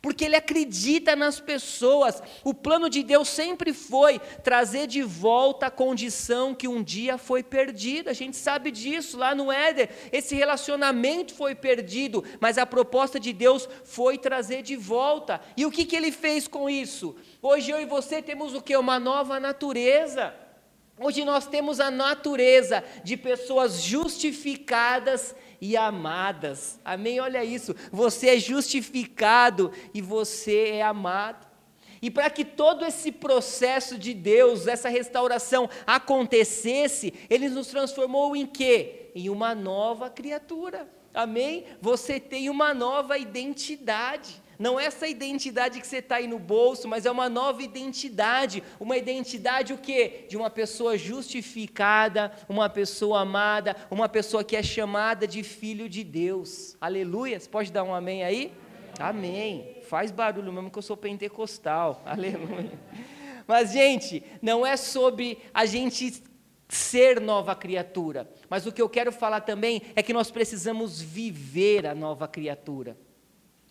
Porque 0.05 0.27
ele 0.27 0.37
acredita 0.37 1.17
nas 1.17 1.41
pessoas. 1.41 2.23
O 2.45 2.53
plano 2.53 2.91
de 2.91 3.03
Deus 3.03 3.27
sempre 3.27 3.73
foi 3.73 4.19
trazer 4.19 4.87
de 4.87 5.03
volta 5.03 5.69
a 5.69 5.71
condição 5.71 6.55
que 6.55 6.69
um 6.69 6.83
dia 6.83 7.17
foi 7.17 7.43
perdida. 7.43 8.11
A 8.11 8.13
gente 8.13 8.37
sabe 8.37 8.71
disso 8.71 9.17
lá 9.17 9.35
no 9.35 9.51
Éder. 9.51 9.89
Esse 10.13 10.35
relacionamento 10.35 11.33
foi 11.33 11.55
perdido, 11.55 12.23
mas 12.39 12.59
a 12.59 12.67
proposta 12.67 13.19
de 13.19 13.33
Deus 13.33 13.67
foi 13.83 14.19
trazer 14.19 14.61
de 14.61 14.77
volta. 14.77 15.41
E 15.57 15.65
o 15.65 15.71
que, 15.71 15.87
que 15.87 15.97
ele 15.97 16.13
fez 16.13 16.47
com 16.47 16.69
isso? 16.69 17.17
Hoje 17.41 17.71
eu 17.71 17.81
e 17.81 17.87
você 17.87 18.21
temos 18.21 18.53
o 18.53 18.61
que? 18.61 18.77
Uma 18.77 19.01
nova 19.01 19.41
natureza. 19.41 20.35
Hoje 21.01 21.25
nós 21.25 21.47
temos 21.47 21.81
a 21.81 21.91
natureza 21.91 22.85
de 23.03 23.17
pessoas 23.17 23.83
justificadas 23.83 25.35
e 25.61 25.77
amadas. 25.77 26.81
Amém? 26.85 27.21
Olha 27.21 27.45
isso. 27.45 27.75
Você 27.93 28.29
é 28.31 28.39
justificado 28.39 29.73
e 29.93 30.01
você 30.01 30.71
é 30.71 30.83
amado. 30.83 31.47
E 32.05 32.11
para 32.11 32.29
que 32.29 32.45
todo 32.45 32.85
esse 32.85 33.11
processo 33.11 33.97
de 33.97 34.13
Deus, 34.13 34.67
essa 34.67 34.91
restauração 34.91 35.71
acontecesse, 35.87 37.15
ele 37.31 37.49
nos 37.49 37.69
transformou 37.69 38.37
em 38.37 38.47
quê? 38.47 39.11
Em 39.15 39.31
uma 39.31 39.55
nova 39.55 40.11
criatura. 40.11 40.87
Amém? 41.15 41.65
Você 41.81 42.21
tem 42.21 42.51
uma 42.51 42.75
nova 42.75 43.17
identidade. 43.17 44.43
Não 44.59 44.79
é 44.79 44.87
essa 44.87 45.07
identidade 45.07 45.81
que 45.81 45.87
você 45.87 45.99
está 45.99 46.17
aí 46.17 46.27
no 46.27 46.39
bolso, 46.39 46.89
mas 46.89 47.07
é 47.07 47.11
uma 47.11 47.29
nova 47.29 47.63
identidade. 47.63 48.63
Uma 48.79 48.97
identidade 48.97 49.73
o 49.73 49.79
quê? 49.79 50.27
De 50.29 50.37
uma 50.37 50.51
pessoa 50.51 50.97
justificada, 50.97 52.33
uma 52.49 52.69
pessoa 52.69 53.21
amada, 53.21 53.77
uma 53.91 54.09
pessoa 54.09 54.45
que 54.45 54.57
é 54.57 54.63
chamada 54.63 55.27
de 55.27 55.43
filho 55.43 55.89
de 55.89 56.05
Deus. 56.05 56.77
Aleluia. 56.81 57.39
Você 57.39 57.49
pode 57.49 57.73
dar 57.73 57.85
um 57.85 57.95
amém 57.95 58.23
aí? 58.23 58.53
Amém. 58.99 59.79
Faz 59.89 60.11
barulho 60.11 60.53
mesmo 60.53 60.71
que 60.71 60.79
eu 60.79 60.83
sou 60.83 60.97
pentecostal. 60.97 62.03
Aleluia. 62.07 62.79
Mas, 63.47 63.73
gente, 63.73 64.23
não 64.41 64.65
é 64.65 64.77
sobre 64.77 65.39
a 65.53 65.67
gente 65.67 66.23
ser 66.69 67.21
nova 67.21 67.55
criatura. 67.55 68.29
Mas 68.49 68.67
o 68.67 68.73
que 68.73 68.81
eu 68.81 68.89
quero 68.89 69.13
falar 69.13 69.41
também 69.41 69.83
é 69.95 70.03
que 70.03 70.13
nós 70.13 70.31
precisamos 70.31 71.01
viver 71.01 71.87
a 71.87 71.95
nova 71.95 72.27
criatura. 72.27 72.97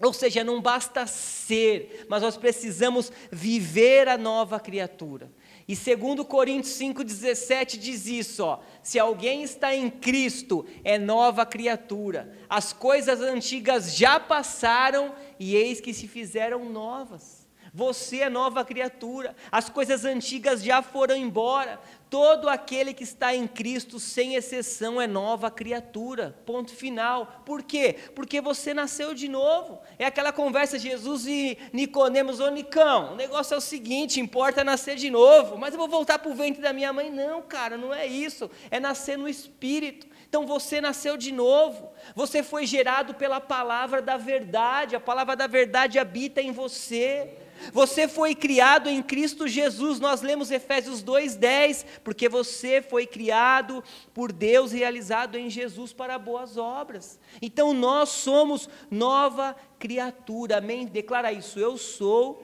Ou 0.02 0.12
seja, 0.12 0.44
não 0.44 0.62
basta 0.62 1.08
ser, 1.08 2.06
mas 2.10 2.22
nós 2.22 2.36
precisamos 2.36 3.12
viver 3.32 4.08
a 4.08 4.18
nova 4.18 4.60
criatura. 4.60 5.32
E 5.68 5.76
segundo 5.76 6.26
Coríntios 6.26 6.76
5:17 6.76 7.78
diz 7.78 8.06
isso, 8.06 8.44
ó: 8.44 8.60
se 8.82 9.00
alguém 9.00 9.44
está 9.44 9.74
em 9.74 9.90
Cristo, 9.90 10.66
é 10.84 10.98
nova 10.98 11.46
criatura. 11.46 12.38
As 12.50 12.74
coisas 12.74 13.22
antigas 13.22 13.96
já 13.96 14.20
passaram 14.20 15.16
e 15.40 15.56
eis 15.56 15.80
que 15.80 15.94
se 15.94 16.08
fizeram 16.08 16.70
novas. 16.70 17.43
Você 17.76 18.20
é 18.20 18.30
nova 18.30 18.64
criatura. 18.64 19.36
As 19.52 19.68
coisas 19.68 20.06
antigas 20.06 20.64
já 20.64 20.84
foram 20.84 21.16
embora. 21.16 21.80
Todo 22.08 22.48
aquele 22.48 22.94
que 22.94 23.04
está 23.04 23.34
em 23.34 23.48
Cristo, 23.48 24.00
sem 24.00 24.36
exceção, 24.36 25.02
é 25.02 25.08
nova 25.08 25.50
criatura. 25.50 26.38
Ponto 26.46 26.72
final. 26.72 27.42
Por 27.44 27.64
quê? 27.64 27.96
Porque 28.14 28.40
você 28.40 28.76
nasceu 28.76 29.16
de 29.16 29.28
novo. 29.28 29.80
É 29.98 30.06
aquela 30.06 30.32
conversa 30.32 30.78
Jesus 30.78 31.26
e 31.26 31.58
Nicodemos, 31.74 32.40
ô 32.40 32.48
Nicão, 32.52 33.14
o 33.14 33.16
negócio 33.16 33.56
é 33.56 33.58
o 33.58 33.62
seguinte, 33.62 34.20
importa 34.20 34.64
nascer 34.64 34.96
de 34.96 35.10
novo, 35.10 35.58
mas 35.58 35.74
eu 35.74 35.80
vou 35.80 35.90
voltar 35.90 36.20
para 36.20 36.32
o 36.32 36.36
ventre 36.36 36.62
da 36.62 36.74
minha 36.74 36.94
mãe. 36.94 37.10
Não, 37.10 37.42
cara, 37.42 37.76
não 37.76 37.92
é 37.92 38.06
isso. 38.06 38.52
É 38.70 38.80
nascer 38.80 39.18
no 39.18 39.28
Espírito. 39.28 40.06
Então 40.30 40.46
você 40.46 40.80
nasceu 40.80 41.18
de 41.18 41.32
novo. 41.32 41.92
Você 42.16 42.44
foi 42.44 42.68
gerado 42.68 43.16
pela 43.16 43.42
palavra 43.42 44.00
da 44.00 44.18
verdade. 44.18 44.96
A 44.96 45.00
palavra 45.00 45.36
da 45.36 45.48
verdade 45.48 45.98
habita 45.98 46.40
em 46.40 46.52
você. 46.52 47.43
Você 47.72 48.08
foi 48.08 48.36
criado 48.36 48.90
em 48.90 49.02
Cristo 49.02 49.48
Jesus. 49.48 50.00
Nós 50.00 50.22
lemos 50.22 50.52
Efésios 50.52 51.02
2:10, 51.04 51.86
porque 52.04 52.28
você 52.28 52.82
foi 52.82 53.06
criado 53.06 53.84
por 54.14 54.32
Deus, 54.32 54.72
realizado 54.72 55.38
em 55.38 55.50
Jesus 55.50 55.94
para 55.94 56.20
boas 56.20 56.58
obras. 56.58 57.20
Então 57.42 57.74
nós 57.74 58.10
somos 58.10 58.70
nova 58.90 59.56
criatura. 59.80 60.58
Amém? 60.58 60.86
Declara 60.86 61.32
isso. 61.32 61.60
Eu 61.60 61.78
sou 61.78 62.44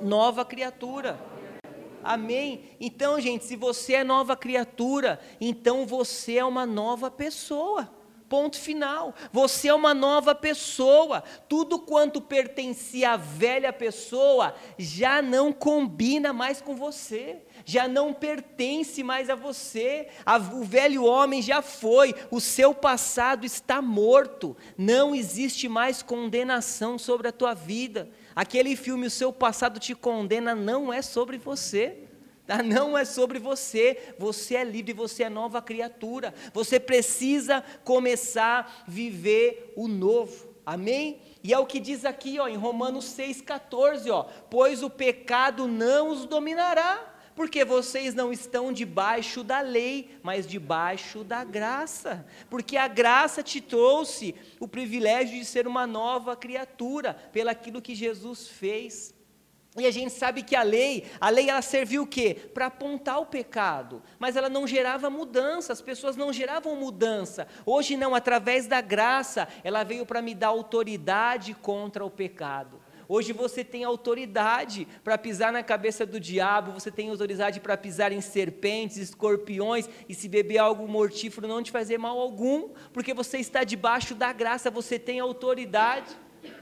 nova 0.00 0.44
criatura. 0.44 1.18
Amém? 2.02 2.70
Então, 2.80 3.20
gente, 3.20 3.44
se 3.44 3.56
você 3.56 3.94
é 3.94 4.04
nova 4.04 4.34
criatura, 4.34 5.20
então 5.40 5.86
você 5.86 6.38
é 6.38 6.44
uma 6.44 6.64
nova 6.64 7.10
pessoa. 7.10 7.99
Ponto 8.30 8.60
final. 8.60 9.12
Você 9.32 9.66
é 9.66 9.74
uma 9.74 9.92
nova 9.92 10.36
pessoa. 10.36 11.24
Tudo 11.48 11.80
quanto 11.80 12.20
pertencia 12.20 13.10
à 13.10 13.16
velha 13.16 13.72
pessoa 13.72 14.54
já 14.78 15.20
não 15.20 15.52
combina 15.52 16.32
mais 16.32 16.60
com 16.60 16.76
você, 16.76 17.38
já 17.64 17.88
não 17.88 18.14
pertence 18.14 19.02
mais 19.02 19.28
a 19.28 19.34
você. 19.34 20.06
o 20.54 20.62
velho 20.62 21.02
homem 21.02 21.42
já 21.42 21.60
foi, 21.60 22.14
o 22.30 22.40
seu 22.40 22.72
passado 22.72 23.44
está 23.44 23.82
morto. 23.82 24.56
Não 24.78 25.12
existe 25.12 25.68
mais 25.68 26.00
condenação 26.00 27.00
sobre 27.00 27.26
a 27.26 27.32
tua 27.32 27.52
vida. 27.52 28.08
Aquele 28.32 28.76
filme, 28.76 29.08
o 29.08 29.10
seu 29.10 29.32
passado 29.32 29.80
te 29.80 29.92
condena, 29.92 30.54
não 30.54 30.92
é 30.92 31.02
sobre 31.02 31.36
você. 31.36 32.09
Tá? 32.46 32.62
Não 32.62 32.96
é 32.96 33.04
sobre 33.04 33.38
você, 33.38 34.14
você 34.18 34.56
é 34.56 34.64
livre, 34.64 34.92
você 34.92 35.24
é 35.24 35.28
nova 35.28 35.62
criatura. 35.62 36.34
Você 36.52 36.80
precisa 36.80 37.62
começar 37.84 38.84
a 38.86 38.90
viver 38.90 39.72
o 39.76 39.86
novo. 39.86 40.50
Amém? 40.64 41.20
E 41.42 41.52
é 41.52 41.58
o 41.58 41.66
que 41.66 41.80
diz 41.80 42.04
aqui, 42.04 42.38
ó, 42.38 42.46
em 42.46 42.56
Romanos 42.56 43.06
6,14, 43.06 44.10
ó, 44.10 44.24
pois 44.50 44.82
o 44.82 44.90
pecado 44.90 45.66
não 45.66 46.10
os 46.10 46.26
dominará, 46.26 47.10
porque 47.34 47.64
vocês 47.64 48.14
não 48.14 48.30
estão 48.30 48.72
debaixo 48.72 49.42
da 49.42 49.60
lei, 49.60 50.18
mas 50.22 50.46
debaixo 50.46 51.24
da 51.24 51.42
graça. 51.42 52.26
Porque 52.50 52.76
a 52.76 52.86
graça 52.86 53.42
te 53.42 53.60
trouxe 53.60 54.34
o 54.58 54.68
privilégio 54.68 55.38
de 55.38 55.44
ser 55.44 55.66
uma 55.66 55.86
nova 55.86 56.36
criatura, 56.36 57.14
pelaquilo 57.14 57.80
que 57.80 57.94
Jesus 57.94 58.46
fez. 58.46 59.14
E 59.78 59.86
a 59.86 59.90
gente 59.90 60.12
sabe 60.12 60.42
que 60.42 60.56
a 60.56 60.62
lei, 60.62 61.04
a 61.20 61.30
lei 61.30 61.48
ela 61.48 61.62
serviu 61.62 62.02
o 62.02 62.06
quê? 62.06 62.34
Para 62.52 62.66
apontar 62.66 63.20
o 63.20 63.26
pecado, 63.26 64.02
mas 64.18 64.34
ela 64.34 64.48
não 64.48 64.66
gerava 64.66 65.08
mudança, 65.08 65.72
as 65.72 65.80
pessoas 65.80 66.16
não 66.16 66.32
geravam 66.32 66.74
mudança. 66.74 67.46
Hoje 67.64 67.96
não, 67.96 68.12
através 68.12 68.66
da 68.66 68.80
graça, 68.80 69.46
ela 69.62 69.84
veio 69.84 70.04
para 70.04 70.20
me 70.20 70.34
dar 70.34 70.48
autoridade 70.48 71.54
contra 71.54 72.04
o 72.04 72.10
pecado. 72.10 72.80
Hoje 73.12 73.32
você 73.32 73.64
tem 73.64 73.84
autoridade 73.84 74.86
para 75.04 75.18
pisar 75.18 75.52
na 75.52 75.62
cabeça 75.62 76.04
do 76.04 76.18
diabo, 76.18 76.72
você 76.72 76.90
tem 76.90 77.08
autoridade 77.08 77.60
para 77.60 77.76
pisar 77.76 78.12
em 78.12 78.20
serpentes, 78.20 78.96
escorpiões 78.96 79.88
e 80.08 80.14
se 80.14 80.28
beber 80.28 80.58
algo 80.58 80.86
mortífero 80.86 81.48
não 81.48 81.62
te 81.62 81.70
fazer 81.70 81.98
mal 81.98 82.20
algum, 82.20 82.70
porque 82.92 83.14
você 83.14 83.38
está 83.38 83.62
debaixo 83.64 84.14
da 84.16 84.32
graça, 84.32 84.70
você 84.70 84.98
tem 84.98 85.18
autoridade. 85.18 86.16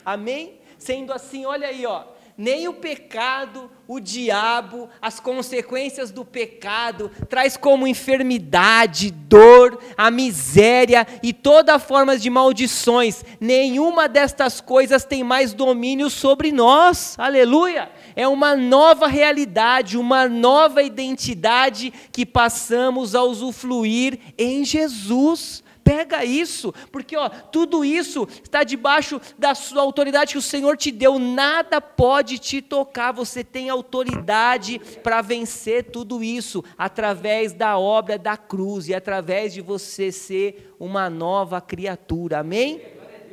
Amém? 0.04 0.60
Sendo 0.78 1.12
assim, 1.12 1.44
olha 1.44 1.68
aí, 1.68 1.84
ó, 1.84 2.04
nem 2.38 2.68
o 2.68 2.74
pecado, 2.74 3.68
o 3.88 3.98
diabo, 3.98 4.88
as 5.02 5.18
consequências 5.18 6.12
do 6.12 6.24
pecado, 6.24 7.10
traz 7.28 7.56
como 7.56 7.84
enfermidade, 7.84 9.10
dor, 9.10 9.80
a 9.96 10.08
miséria 10.08 11.04
e 11.20 11.32
toda 11.32 11.80
forma 11.80 12.16
de 12.16 12.30
maldições. 12.30 13.24
Nenhuma 13.40 14.08
destas 14.08 14.60
coisas 14.60 15.04
tem 15.04 15.24
mais 15.24 15.52
domínio 15.52 16.08
sobre 16.08 16.52
nós. 16.52 17.16
Aleluia! 17.18 17.90
É 18.14 18.28
uma 18.28 18.54
nova 18.54 19.08
realidade, 19.08 19.98
uma 19.98 20.28
nova 20.28 20.80
identidade 20.80 21.92
que 22.12 22.24
passamos 22.24 23.16
a 23.16 23.22
usufruir 23.24 24.16
em 24.38 24.64
Jesus. 24.64 25.64
Pega 25.88 26.22
isso, 26.22 26.70
porque 26.92 27.16
ó, 27.16 27.30
tudo 27.30 27.82
isso 27.82 28.28
está 28.44 28.62
debaixo 28.62 29.18
da 29.38 29.54
sua 29.54 29.80
autoridade 29.80 30.32
que 30.32 30.38
o 30.38 30.42
Senhor 30.42 30.76
te 30.76 30.90
deu, 30.90 31.18
nada 31.18 31.80
pode 31.80 32.38
te 32.38 32.60
tocar, 32.60 33.10
você 33.10 33.42
tem 33.42 33.70
autoridade 33.70 34.78
para 35.02 35.22
vencer 35.22 35.84
tudo 35.84 36.22
isso 36.22 36.62
através 36.76 37.54
da 37.54 37.78
obra 37.78 38.18
da 38.18 38.36
cruz 38.36 38.86
e 38.88 38.94
através 38.94 39.54
de 39.54 39.62
você 39.62 40.12
ser 40.12 40.74
uma 40.78 41.08
nova 41.08 41.58
criatura, 41.58 42.40
amém? 42.40 42.82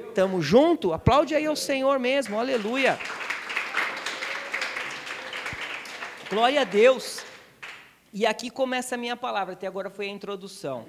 Estamos 0.07 0.45
junto? 0.45 0.93
Aplaude 0.93 1.35
aí 1.35 1.45
ao 1.45 1.57
Senhor 1.57 1.99
mesmo, 1.99 2.39
aleluia. 2.39 2.97
Glória 6.29 6.61
a 6.61 6.63
Deus. 6.63 7.21
E 8.13 8.25
aqui 8.25 8.49
começa 8.49 8.95
a 8.95 8.97
minha 8.97 9.17
palavra, 9.17 9.55
até 9.55 9.67
agora 9.67 9.89
foi 9.89 10.05
a 10.05 10.09
introdução. 10.09 10.85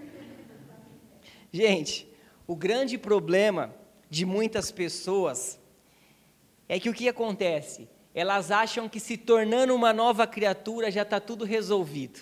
Gente, 1.53 2.09
o 2.47 2.55
grande 2.55 2.99
problema 2.99 3.75
de 4.09 4.25
muitas 4.25 4.71
pessoas 4.71 5.59
é 6.69 6.79
que 6.79 6.89
o 6.89 6.95
que 6.95 7.09
acontece? 7.09 7.89
Elas 8.15 8.51
acham 8.51 8.89
que 8.89 8.99
se 8.99 9.17
tornando 9.17 9.75
uma 9.75 9.93
nova 9.93 10.27
criatura 10.27 10.91
já 10.91 11.03
está 11.03 11.21
tudo 11.21 11.45
resolvido. 11.45 12.21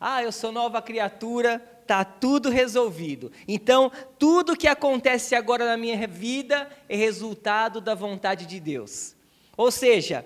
Ah, 0.00 0.22
eu 0.22 0.30
sou 0.30 0.52
nova 0.52 0.80
criatura, 0.80 1.62
está 1.82 2.04
tudo 2.04 2.50
resolvido. 2.50 3.32
Então, 3.48 3.90
tudo 4.18 4.56
que 4.56 4.68
acontece 4.68 5.34
agora 5.34 5.64
na 5.64 5.76
minha 5.76 6.06
vida 6.06 6.70
é 6.88 6.94
resultado 6.96 7.80
da 7.80 7.94
vontade 7.94 8.46
de 8.46 8.60
Deus. 8.60 9.16
Ou 9.56 9.70
seja, 9.70 10.24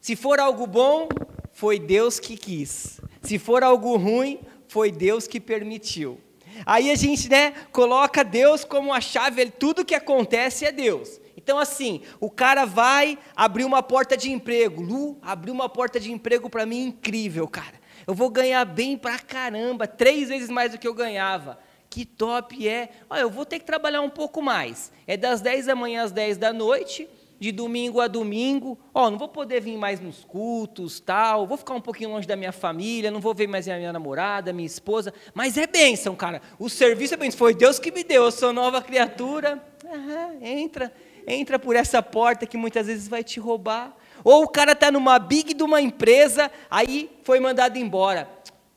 se 0.00 0.16
for 0.16 0.40
algo 0.40 0.66
bom, 0.66 1.08
foi 1.52 1.78
Deus 1.78 2.18
que 2.18 2.36
quis. 2.36 3.00
Se 3.22 3.38
for 3.38 3.62
algo 3.62 3.96
ruim, 3.96 4.40
foi 4.68 4.90
Deus 4.90 5.26
que 5.26 5.40
permitiu. 5.40 6.18
Aí 6.66 6.90
a 6.90 6.94
gente, 6.94 7.28
né, 7.28 7.52
coloca 7.72 8.24
Deus 8.24 8.64
como 8.64 8.92
a 8.92 9.00
chave, 9.00 9.50
tudo 9.50 9.84
que 9.84 9.94
acontece 9.94 10.64
é 10.64 10.72
Deus. 10.72 11.20
Então, 11.36 11.58
assim, 11.58 12.02
o 12.20 12.30
cara 12.30 12.64
vai 12.64 13.18
abrir 13.34 13.64
uma 13.64 13.82
porta 13.82 14.16
de 14.16 14.30
emprego. 14.30 14.82
Lu, 14.82 15.18
abriu 15.22 15.54
uma 15.54 15.68
porta 15.68 15.98
de 15.98 16.12
emprego 16.12 16.50
para 16.50 16.66
mim 16.66 16.84
incrível, 16.84 17.48
cara. 17.48 17.80
Eu 18.06 18.14
vou 18.14 18.28
ganhar 18.28 18.64
bem 18.64 18.96
pra 18.96 19.18
caramba, 19.18 19.86
três 19.86 20.28
vezes 20.28 20.50
mais 20.50 20.72
do 20.72 20.78
que 20.78 20.86
eu 20.86 20.94
ganhava. 20.94 21.58
Que 21.88 22.04
top 22.04 22.68
é. 22.68 22.90
Olha, 23.08 23.22
eu 23.22 23.30
vou 23.30 23.44
ter 23.44 23.58
que 23.58 23.64
trabalhar 23.64 24.00
um 24.00 24.10
pouco 24.10 24.40
mais. 24.40 24.92
É 25.06 25.16
das 25.16 25.40
10 25.40 25.66
da 25.66 25.74
manhã 25.74 26.04
às 26.04 26.12
10 26.12 26.36
da 26.36 26.52
noite, 26.52 27.08
de 27.40 27.50
domingo 27.50 28.00
a 28.00 28.06
domingo. 28.06 28.78
Ó, 28.94 29.10
não 29.10 29.18
vou 29.18 29.28
poder 29.28 29.60
vir 29.60 29.76
mais 29.76 29.98
nos 29.98 30.22
cultos, 30.24 31.00
tal. 31.00 31.46
Vou 31.46 31.56
ficar 31.56 31.74
um 31.74 31.80
pouquinho 31.80 32.10
longe 32.10 32.28
da 32.28 32.36
minha 32.36 32.52
família, 32.52 33.10
não 33.10 33.20
vou 33.20 33.34
ver 33.34 33.48
mais 33.48 33.66
a 33.66 33.76
minha 33.76 33.92
namorada, 33.92 34.52
minha 34.52 34.66
esposa. 34.66 35.12
Mas 35.34 35.56
é 35.56 35.66
bênção, 35.66 36.14
cara. 36.14 36.42
O 36.58 36.68
serviço 36.68 37.14
é 37.14 37.16
bênção. 37.16 37.38
Foi 37.38 37.54
Deus 37.54 37.78
que 37.78 37.90
me 37.90 38.04
deu. 38.04 38.24
Eu 38.24 38.30
sou 38.30 38.52
nova 38.52 38.82
criatura. 38.82 39.60
Uhum, 39.84 40.38
entra 40.46 40.92
entra 41.26 41.58
por 41.58 41.76
essa 41.76 42.02
porta 42.02 42.46
que 42.46 42.56
muitas 42.56 42.86
vezes 42.86 43.08
vai 43.08 43.22
te 43.22 43.38
roubar. 43.38 43.96
Ou 44.22 44.44
o 44.44 44.48
cara 44.48 44.72
está 44.72 44.90
numa 44.90 45.18
big 45.18 45.54
de 45.54 45.62
uma 45.62 45.80
empresa, 45.80 46.50
aí 46.70 47.10
foi 47.22 47.40
mandado 47.40 47.78
embora. 47.78 48.28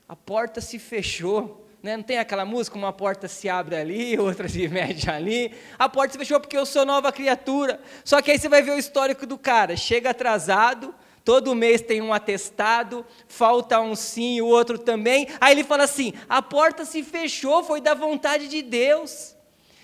A 0.07 0.15
porta 0.15 0.61
se 0.61 0.79
fechou. 0.79 1.62
Né? 1.83 1.97
Não 1.97 2.03
tem 2.03 2.17
aquela 2.17 2.45
música, 2.45 2.77
uma 2.77 2.93
porta 2.93 3.27
se 3.27 3.49
abre 3.49 3.75
ali, 3.75 4.17
outra 4.17 4.47
se 4.47 4.65
mete 4.69 5.09
ali. 5.09 5.53
A 5.77 5.89
porta 5.89 6.13
se 6.13 6.17
fechou 6.17 6.39
porque 6.39 6.57
eu 6.57 6.65
sou 6.65 6.85
nova 6.85 7.11
criatura. 7.11 7.81
Só 8.05 8.21
que 8.21 8.31
aí 8.31 8.39
você 8.39 8.47
vai 8.47 8.61
ver 8.61 8.71
o 8.71 8.79
histórico 8.79 9.27
do 9.27 9.37
cara. 9.37 9.75
Chega 9.75 10.11
atrasado, 10.11 10.95
todo 11.25 11.53
mês 11.53 11.81
tem 11.81 12.01
um 12.01 12.13
atestado, 12.13 13.05
falta 13.27 13.81
um 13.81 13.97
sim, 13.97 14.39
o 14.39 14.47
outro 14.47 14.79
também. 14.79 15.27
Aí 15.41 15.53
ele 15.53 15.65
fala 15.65 15.83
assim: 15.83 16.13
a 16.29 16.41
porta 16.41 16.85
se 16.85 17.03
fechou, 17.03 17.61
foi 17.61 17.81
da 17.81 17.93
vontade 17.93 18.47
de 18.47 18.61
Deus. 18.61 19.35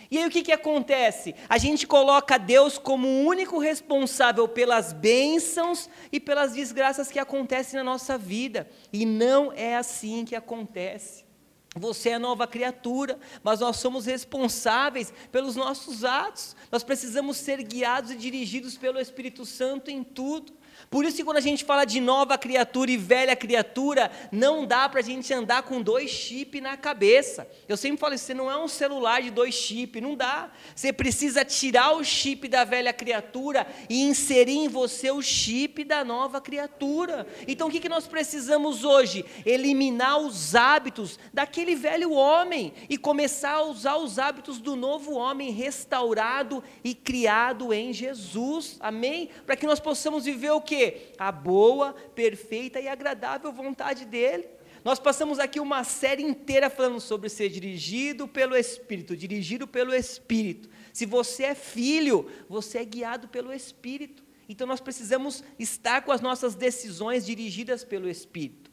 E 0.10 0.18
aí 0.18 0.26
o 0.26 0.32
que, 0.32 0.42
que 0.42 0.54
acontece? 0.54 1.36
A 1.48 1.58
gente 1.58 1.86
coloca 1.86 2.40
Deus 2.40 2.80
como 2.80 3.08
o 3.08 3.26
único 3.26 3.60
responsável 3.60 4.48
pelas 4.48 4.92
bênçãos 4.94 5.88
e 6.12 6.20
pelas 6.20 6.54
desgraças 6.54 7.12
que 7.12 7.20
acontecem 7.20 7.78
na 7.78 7.84
nossa 7.84 8.18
vida. 8.18 8.68
E 8.92 9.06
não 9.06 9.52
é 9.54 9.76
assim 9.76 10.26
que 10.26 10.36
acontece. 10.36 11.29
Você 11.80 12.10
é 12.10 12.20
nova 12.20 12.46
criatura, 12.46 13.18
mas 13.42 13.62
nós 13.62 13.78
somos 13.78 14.06
responsáveis 14.06 15.14
pelos 15.32 15.56
nossos 15.56 16.04
atos. 16.04 16.56
Nós 16.72 16.84
precisamos 16.84 17.38
ser 17.38 17.64
guiados 17.64 18.12
e 18.12 18.16
dirigidos 18.16 18.78
pelo 18.78 19.00
Espírito 19.00 19.46
Santo 19.46 19.90
em 19.90 20.04
tudo. 20.04 20.59
Por 20.90 21.06
isso 21.06 21.18
que 21.18 21.24
quando 21.24 21.38
a 21.38 21.42
gente 21.42 21.64
fala 21.64 21.86
de 21.86 22.02
nova 22.02 22.36
criatura 22.36 22.90
e 22.90 22.98
velha 22.98 23.36
criatura, 23.36 24.12
não 24.32 24.66
dá 24.66 24.90
para 24.90 25.02
a 25.02 25.04
gente 25.04 25.32
andar 25.32 25.62
com 25.62 25.84
dois 25.84 26.10
chips 26.10 26.60
na 26.62 26.76
cabeça. 26.76 27.48
Eu 27.68 27.78
sempre 27.78 28.00
falo 28.00 28.16
isso, 28.16 28.26
você 28.26 28.34
não 28.34 28.50
é 28.50 28.58
um 28.58 28.68
celular 28.68 29.22
de 29.22 29.30
dois 29.30 29.54
chips, 29.54 30.02
não 30.02 30.16
dá. 30.16 30.50
Você 30.76 30.92
precisa 30.92 31.46
tirar 31.46 31.92
o 31.92 32.04
chip 32.04 32.48
da 32.48 32.64
velha 32.64 32.92
criatura 32.92 33.68
e 33.88 34.02
inserir 34.02 34.58
em 34.58 34.68
você 34.68 35.12
o 35.12 35.22
chip 35.22 35.84
da 35.84 36.04
nova 36.04 36.42
criatura. 36.42 37.28
Então 37.48 37.68
o 37.68 37.72
que, 37.72 37.80
que 37.80 37.90
nós 37.90 38.08
precisamos 38.08 38.84
hoje? 38.84 39.24
Eliminar 39.46 40.18
os 40.18 40.56
hábitos 40.56 41.20
daquele 41.32 41.76
velho 41.76 42.12
homem 42.14 42.74
e 42.90 42.98
começar 42.98 43.52
a 43.52 43.64
usar 43.64 43.98
os 43.98 44.18
hábitos 44.18 44.58
do 44.58 44.76
novo 44.76 45.14
homem 45.14 45.52
restaurado 45.52 46.64
e 46.84 46.96
criado 46.96 47.72
em 47.72 47.94
Jesus. 47.94 48.78
Amém? 48.80 49.30
Para 49.46 49.56
que 49.56 49.68
nós 49.68 49.80
possamos 49.80 50.26
viver 50.26 50.50
o 50.50 50.62
que? 50.62 50.79
A 51.18 51.32
boa, 51.32 51.94
perfeita 52.16 52.80
e 52.80 52.88
agradável 52.88 53.52
vontade 53.52 54.06
dele. 54.06 54.48
Nós 54.84 55.00
passamos 55.00 55.40
aqui 55.40 55.60
uma 55.60 55.84
série 55.84 56.24
inteira 56.24 56.70
falando 56.70 57.00
sobre 57.02 57.30
ser 57.30 57.50
dirigido 57.50 58.28
pelo 58.28 58.56
Espírito, 58.56 59.16
dirigido 59.16 59.68
pelo 59.68 59.94
Espírito. 59.94 60.70
Se 60.94 61.06
você 61.06 61.44
é 61.44 61.56
filho, 61.56 62.28
você 62.48 62.80
é 62.80 62.86
guiado 62.86 63.28
pelo 63.28 63.52
Espírito. 63.52 64.24
Então 64.48 64.66
nós 64.66 64.80
precisamos 64.80 65.44
estar 65.60 66.02
com 66.02 66.12
as 66.12 66.22
nossas 66.22 66.56
decisões 66.56 67.26
dirigidas 67.26 67.84
pelo 67.84 68.10
Espírito. 68.10 68.72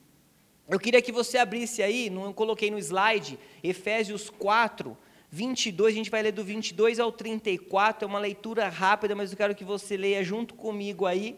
Eu 0.69 0.81
queria 0.81 1.03
que 1.03 1.13
você 1.13 1.39
abrisse 1.39 1.83
aí, 1.83 2.09
não 2.09 2.33
coloquei 2.33 2.71
no 2.71 2.79
slide, 2.79 3.39
Efésios 3.63 4.31
4, 4.31 4.97
22, 5.31 5.95
a 5.95 5.97
gente 5.97 6.11
vai 6.11 6.23
ler 6.23 6.33
do 6.33 6.43
22 6.43 6.99
ao 6.99 7.13
34, 7.13 8.05
é 8.05 8.09
uma 8.09 8.19
leitura 8.19 8.69
rápida, 8.69 9.15
mas 9.15 9.31
eu 9.31 9.37
quero 9.37 9.55
que 9.55 9.65
você 9.65 9.97
leia 9.97 10.25
junto 10.25 10.55
comigo 10.55 11.07
aí 11.07 11.37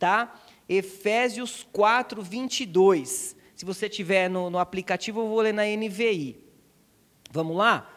tá? 0.00 0.40
Efésios 0.68 1.66
4, 1.72 2.20
22. 2.22 3.36
Se 3.54 3.64
você 3.64 3.88
tiver 3.88 4.28
no, 4.28 4.50
no 4.50 4.58
aplicativo, 4.58 5.20
eu 5.20 5.28
vou 5.28 5.40
ler 5.40 5.52
na 5.52 5.64
NVI. 5.64 6.42
Vamos 7.30 7.56
lá? 7.56 7.88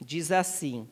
Diz 0.00 0.30
assim: 0.30 0.88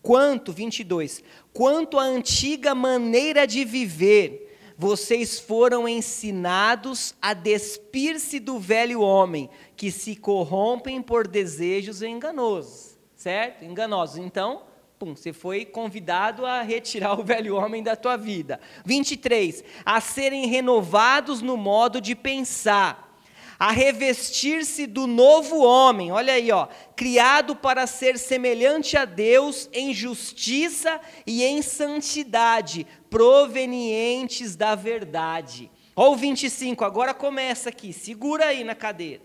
Quanto, 0.00 0.52
22, 0.52 1.22
quanto 1.52 1.98
à 1.98 2.04
antiga 2.04 2.74
maneira 2.74 3.46
de 3.46 3.64
viver, 3.64 4.46
vocês 4.78 5.38
foram 5.38 5.86
ensinados 5.86 7.14
a 7.20 7.34
despir-se 7.34 8.40
do 8.40 8.58
velho 8.58 9.02
homem, 9.02 9.50
que 9.76 9.90
se 9.90 10.16
corrompem 10.16 11.02
por 11.02 11.26
desejos 11.28 12.00
enganosos. 12.00 12.98
Certo? 13.14 13.62
Enganosos. 13.62 14.16
Então, 14.16 14.62
Pum, 15.00 15.16
você 15.16 15.32
foi 15.32 15.64
convidado 15.64 16.44
a 16.44 16.60
retirar 16.60 17.14
o 17.18 17.24
velho 17.24 17.56
homem 17.56 17.82
da 17.82 17.96
tua 17.96 18.18
vida. 18.18 18.60
23. 18.84 19.64
A 19.82 19.98
serem 19.98 20.46
renovados 20.46 21.40
no 21.40 21.56
modo 21.56 22.02
de 22.02 22.14
pensar, 22.14 23.18
a 23.58 23.72
revestir-se 23.72 24.86
do 24.86 25.06
novo 25.06 25.64
homem, 25.64 26.12
olha 26.12 26.34
aí, 26.34 26.52
ó, 26.52 26.68
criado 26.94 27.56
para 27.56 27.86
ser 27.86 28.18
semelhante 28.18 28.94
a 28.94 29.06
Deus 29.06 29.70
em 29.72 29.94
justiça 29.94 31.00
e 31.26 31.44
em 31.44 31.62
santidade, 31.62 32.86
provenientes 33.08 34.54
da 34.54 34.74
verdade. 34.74 35.70
Ó 35.96 36.10
o 36.10 36.16
25, 36.16 36.84
agora 36.84 37.14
começa 37.14 37.70
aqui, 37.70 37.90
segura 37.94 38.48
aí 38.48 38.62
na 38.62 38.74
cadeira. 38.74 39.22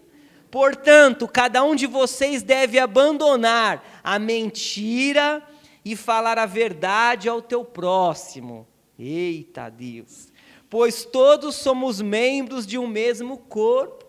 Portanto, 0.49 1.27
cada 1.27 1.65
um 1.65 1.75
de 1.75 1.85
vocês 1.85 2.41
deve 2.41 2.79
abandonar 2.79 4.01
a 4.01 4.17
mentira 4.17 5.45
e 5.85 5.95
falar 5.95 6.39
a 6.39 6.47
verdade 6.47 7.29
ao 7.29 7.41
teu 7.41 7.63
próximo. 7.63 8.67
Eita 8.97 9.69
Deus! 9.69 10.33
Pois 10.67 11.05
todos 11.05 11.55
somos 11.55 12.01
membros 12.01 12.65
de 12.65 12.77
um 12.77 12.87
mesmo 12.87 13.37
corpo. 13.37 14.03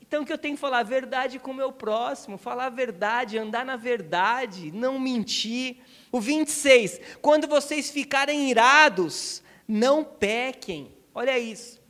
Então, 0.00 0.26
que 0.26 0.32
eu 0.32 0.36
tenho 0.36 0.56
que 0.56 0.60
falar 0.60 0.80
a 0.80 0.82
verdade 0.82 1.38
com 1.38 1.52
o 1.52 1.54
meu 1.54 1.72
próximo, 1.72 2.36
falar 2.36 2.66
a 2.66 2.70
verdade, 2.70 3.38
andar 3.38 3.64
na 3.64 3.76
verdade, 3.76 4.70
não 4.70 4.98
mentir. 4.98 5.78
O 6.12 6.20
26, 6.20 7.00
quando 7.22 7.48
vocês 7.48 7.90
ficarem 7.90 8.50
irados, 8.50 9.42
não 9.66 10.04
pequem. 10.04 10.94
Olha 11.14 11.38
isso. 11.38 11.80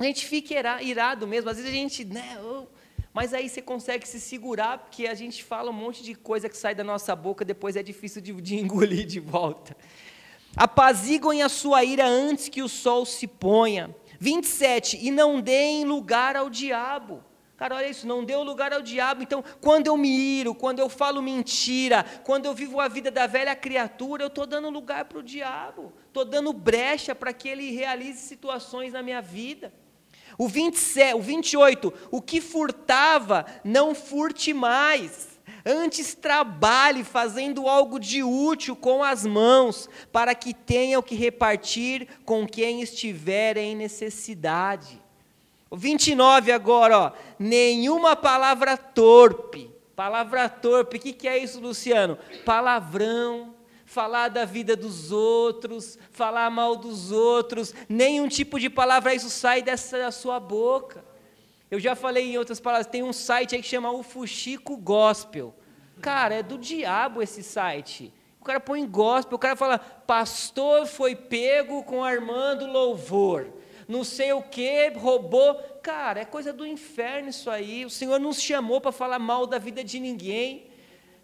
A 0.00 0.04
gente 0.04 0.24
fica 0.26 0.80
irado 0.80 1.26
mesmo, 1.26 1.50
às 1.50 1.58
vezes 1.58 1.70
a 1.70 1.74
gente, 1.74 2.06
né, 2.06 2.38
oh, 2.42 2.66
mas 3.12 3.34
aí 3.34 3.48
você 3.48 3.60
consegue 3.60 4.06
se 4.06 4.20
segurar, 4.20 4.78
porque 4.78 5.06
a 5.06 5.14
gente 5.14 5.42
fala 5.42 5.70
um 5.70 5.74
monte 5.74 6.02
de 6.02 6.14
coisa 6.14 6.48
que 6.48 6.56
sai 6.56 6.74
da 6.74 6.84
nossa 6.84 7.16
boca, 7.16 7.44
depois 7.44 7.76
é 7.76 7.82
difícil 7.82 8.20
de, 8.20 8.32
de 8.32 8.56
engolir 8.60 9.06
de 9.06 9.20
volta. 9.20 9.76
Apaziguem 10.56 11.42
a 11.42 11.48
sua 11.48 11.84
ira 11.84 12.06
antes 12.06 12.48
que 12.48 12.62
o 12.62 12.68
sol 12.68 13.04
se 13.04 13.26
ponha. 13.26 13.94
27. 14.18 14.98
E 15.00 15.10
não 15.10 15.40
deem 15.40 15.84
lugar 15.84 16.36
ao 16.36 16.50
diabo. 16.50 17.22
Cara, 17.56 17.74
olha 17.74 17.88
isso, 17.88 18.06
não 18.06 18.24
deu 18.24 18.44
lugar 18.44 18.72
ao 18.72 18.80
diabo. 18.80 19.22
Então, 19.22 19.42
quando 19.60 19.88
eu 19.88 19.96
me 19.96 20.08
iro, 20.08 20.54
quando 20.54 20.78
eu 20.78 20.88
falo 20.88 21.20
mentira, 21.20 22.04
quando 22.22 22.46
eu 22.46 22.54
vivo 22.54 22.80
a 22.80 22.86
vida 22.86 23.10
da 23.10 23.26
velha 23.26 23.54
criatura, 23.56 24.22
eu 24.22 24.28
estou 24.28 24.46
dando 24.46 24.70
lugar 24.70 25.06
para 25.06 25.18
o 25.18 25.22
diabo. 25.22 25.92
Estou 26.06 26.24
dando 26.24 26.52
brecha 26.52 27.16
para 27.16 27.32
que 27.32 27.48
ele 27.48 27.72
realize 27.72 28.20
situações 28.20 28.92
na 28.92 29.02
minha 29.02 29.20
vida. 29.20 29.72
O, 30.38 30.46
27, 30.46 31.16
o 31.16 31.20
28, 31.20 31.92
o 32.12 32.22
que 32.22 32.40
furtava, 32.40 33.44
não 33.64 33.92
furte 33.92 34.54
mais. 34.54 35.28
Antes 35.66 36.14
trabalhe 36.14 37.02
fazendo 37.02 37.68
algo 37.68 37.98
de 37.98 38.22
útil 38.22 38.76
com 38.76 39.02
as 39.02 39.26
mãos, 39.26 39.90
para 40.12 40.34
que 40.34 40.54
tenha 40.54 40.98
o 40.98 41.02
que 41.02 41.16
repartir 41.16 42.06
com 42.24 42.46
quem 42.46 42.80
estiver 42.80 43.56
em 43.56 43.74
necessidade. 43.74 45.02
O 45.68 45.76
29 45.76 46.52
agora, 46.52 46.98
ó. 46.98 47.12
Nenhuma 47.38 48.16
palavra 48.16 48.76
torpe. 48.76 49.70
Palavra 49.94 50.48
torpe, 50.48 50.96
o 50.96 51.00
que, 51.00 51.12
que 51.12 51.26
é 51.26 51.36
isso, 51.36 51.60
Luciano? 51.60 52.16
Palavrão, 52.44 53.52
falar 53.88 54.28
da 54.28 54.44
vida 54.44 54.76
dos 54.76 55.10
outros, 55.10 55.98
falar 56.12 56.50
mal 56.50 56.76
dos 56.76 57.10
outros, 57.10 57.74
nenhum 57.88 58.28
tipo 58.28 58.60
de 58.60 58.68
palavra 58.68 59.14
isso 59.14 59.30
sai 59.30 59.62
dessa 59.62 60.10
sua 60.10 60.38
boca. 60.38 61.02
Eu 61.70 61.80
já 61.80 61.96
falei 61.96 62.32
em 62.32 62.38
outras 62.38 62.60
palavras, 62.60 62.86
tem 62.86 63.02
um 63.02 63.14
site 63.14 63.56
aí 63.56 63.62
que 63.62 63.66
chama 63.66 63.90
o 63.90 64.02
Fuxico 64.02 64.76
Gospel. 64.76 65.54
Cara, 66.02 66.34
é 66.34 66.42
do 66.42 66.58
diabo 66.58 67.22
esse 67.22 67.42
site. 67.42 68.12
O 68.38 68.44
cara 68.44 68.60
põe 68.60 68.86
gospel, 68.86 69.36
o 69.36 69.38
cara 69.38 69.56
fala, 69.56 69.78
pastor 69.78 70.86
foi 70.86 71.16
pego 71.16 71.82
com 71.82 72.04
armando 72.04 72.66
louvor. 72.66 73.48
Não 73.88 74.04
sei 74.04 74.34
o 74.34 74.42
que, 74.42 74.90
roubou. 74.90 75.54
Cara, 75.82 76.20
é 76.20 76.24
coisa 76.26 76.52
do 76.52 76.66
inferno 76.66 77.30
isso 77.30 77.48
aí. 77.48 77.86
O 77.86 77.90
Senhor 77.90 78.20
nos 78.20 78.40
chamou 78.40 78.82
para 78.82 78.92
falar 78.92 79.18
mal 79.18 79.46
da 79.46 79.58
vida 79.58 79.82
de 79.82 79.98
ninguém. 79.98 80.67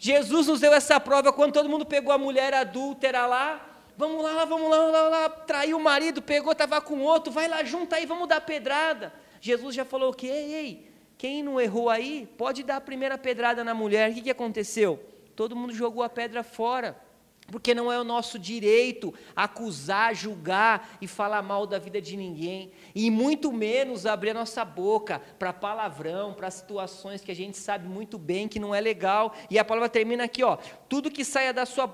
Jesus 0.05 0.49
nos 0.49 0.61
deu 0.61 0.75
essa 0.75 1.01
prova 1.01 1.33
quando 1.33 1.55
todo 1.55 1.67
mundo 1.67 1.87
pegou 1.87 2.13
a 2.13 2.19
mulher 2.19 2.53
adúltera 2.53 3.25
lá. 3.25 3.67
Vamos 3.97 4.23
lá, 4.23 4.45
vamos 4.45 4.69
lá, 4.69 4.77
vamos 4.77 4.93
lá, 4.93 5.09
lá. 5.09 5.31
traiu 5.31 5.79
o 5.79 5.83
marido, 5.83 6.21
pegou, 6.21 6.53
estava 6.53 6.79
com 6.79 7.01
outro, 7.01 7.33
vai 7.33 7.49
lá, 7.49 7.65
junta 7.65 7.97
aí, 7.97 8.05
vamos 8.05 8.29
dar 8.29 8.43
pedrada. 8.43 9.15
Jesus 9.41 9.75
já 9.75 9.83
falou 9.83 10.13
que, 10.13 10.27
ei, 10.27 10.53
ei, 10.53 10.91
quem 11.17 11.43
não 11.43 11.59
errou 11.59 11.89
aí, 11.89 12.29
pode 12.37 12.63
dar 12.63 12.77
a 12.77 12.81
primeira 12.83 13.17
pedrada 13.17 13.65
na 13.65 13.73
mulher. 13.73 14.11
O 14.11 14.15
que, 14.15 14.21
que 14.21 14.31
aconteceu? 14.31 15.03
Todo 15.35 15.57
mundo 15.57 15.73
jogou 15.73 16.03
a 16.03 16.09
pedra 16.11 16.43
fora. 16.43 17.01
Porque 17.49 17.75
não 17.75 17.93
é 17.93 18.01
o 18.01 18.05
nosso 18.05 18.39
direito 18.39 19.13
acusar, 19.37 20.15
julgar 20.15 20.97
e 21.01 21.07
falar 21.07 21.43
mal 21.43 21.67
da 21.67 21.79
vida 21.79 22.01
de 22.01 22.17
ninguém, 22.17 22.73
e 22.95 23.11
muito 23.11 23.53
menos 23.53 24.07
abrir 24.07 24.31
a 24.31 24.35
nossa 24.35 24.65
boca 24.65 25.21
para 25.39 25.53
palavrão, 25.53 26.33
para 26.33 26.51
situações 26.51 27.23
que 27.23 27.31
a 27.31 27.37
gente 27.37 27.59
sabe 27.59 27.87
muito 27.87 28.19
bem 28.19 28.49
que 28.49 28.59
não 28.59 28.75
é 28.75 28.81
legal. 28.81 29.35
E 29.51 29.59
a 29.59 29.65
palavra 29.65 29.89
termina 29.89 30.25
aqui, 30.25 30.43
ó: 30.43 30.57
tudo 30.89 31.11
que 31.11 31.25
saia 31.25 31.53
da 31.53 31.67
sua 31.67 31.89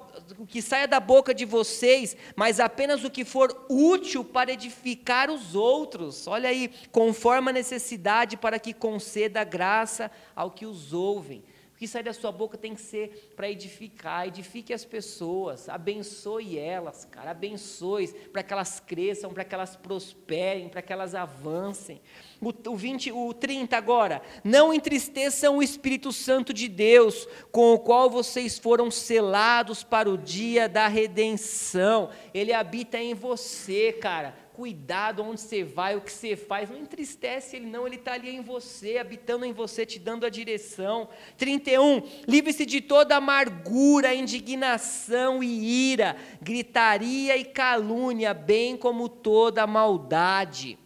que 0.47 0.63
saia 0.63 0.87
da 0.87 1.01
boca 1.01 1.35
de 1.35 1.45
vocês, 1.45 2.17
mas 2.37 2.61
apenas 2.61 3.03
o 3.03 3.11
que 3.11 3.25
for 3.25 3.67
útil 3.69 4.25
para 4.25 4.53
edificar 4.53 5.31
os 5.31 5.55
outros. 5.55 6.27
Olha 6.27 6.49
aí, 6.49 6.71
conforme 6.93 7.51
a 7.51 7.53
necessidade 7.53 8.37
para 8.37 8.59
que 8.59 8.73
conceda 8.73 9.43
graça 9.43 10.11
ao 10.35 10.51
que 10.51 10.65
os 10.65 10.93
ouvem 10.93 11.43
que 11.81 11.89
sai 11.89 12.03
da 12.03 12.13
sua 12.13 12.31
boca 12.31 12.59
tem 12.59 12.75
que 12.75 12.81
ser 12.83 13.33
para 13.35 13.51
edificar, 13.51 14.29
edifique 14.29 14.71
as 14.71 14.85
pessoas, 14.85 15.67
abençoe 15.67 16.59
elas, 16.59 17.07
cara, 17.07 17.31
abençoe 17.31 18.07
para 18.31 18.43
que 18.43 18.53
elas 18.53 18.81
cresçam, 18.81 19.33
para 19.33 19.47
que 19.47 19.55
elas 19.55 19.77
prosperem, 19.77 20.69
para 20.69 20.83
que 20.83 20.93
elas 20.93 21.15
avancem. 21.15 21.99
O, 22.39 22.53
o, 22.71 22.77
20, 22.77 23.13
o 23.13 23.33
30 23.33 23.79
agora, 23.79 24.21
não 24.45 24.75
entristeçam 24.75 25.57
o 25.57 25.63
Espírito 25.63 26.13
Santo 26.13 26.53
de 26.53 26.69
Deus, 26.69 27.27
com 27.51 27.73
o 27.73 27.79
qual 27.79 28.11
vocês 28.11 28.59
foram 28.59 28.91
selados 28.91 29.83
para 29.83 30.11
o 30.11 30.19
dia 30.19 30.69
da 30.69 30.87
redenção. 30.87 32.11
Ele 32.35 32.53
habita 32.53 32.99
em 32.99 33.15
você, 33.15 33.91
cara 33.91 34.50
cuidado 34.61 35.23
onde 35.23 35.41
você 35.41 35.65
vai, 35.65 35.97
o 35.97 36.03
que 36.03 36.13
você 36.13 36.37
faz. 36.37 36.69
Não 36.69 36.77
entristece 36.77 37.57
ele, 37.57 37.65
não. 37.65 37.87
Ele 37.87 37.97
está 37.97 38.13
ali 38.13 38.29
em 38.29 38.43
você, 38.43 38.99
habitando 38.99 39.47
em 39.47 39.55
você, 39.55 39.87
te 39.87 39.99
dando 39.99 40.27
a 40.27 40.29
direção. 40.29 41.09
31. 41.39 42.03
Livre-se 42.29 42.67
de 42.67 42.83
toda 42.83 43.17
amargura, 43.17 44.15
indignação 44.15 45.43
e 45.43 45.93
ira, 45.93 46.15
gritaria 46.43 47.39
e 47.39 47.45
calúnia, 47.47 48.35
bem 48.35 48.77
como 48.77 49.09
toda 49.09 49.67
maldade. 49.67 50.79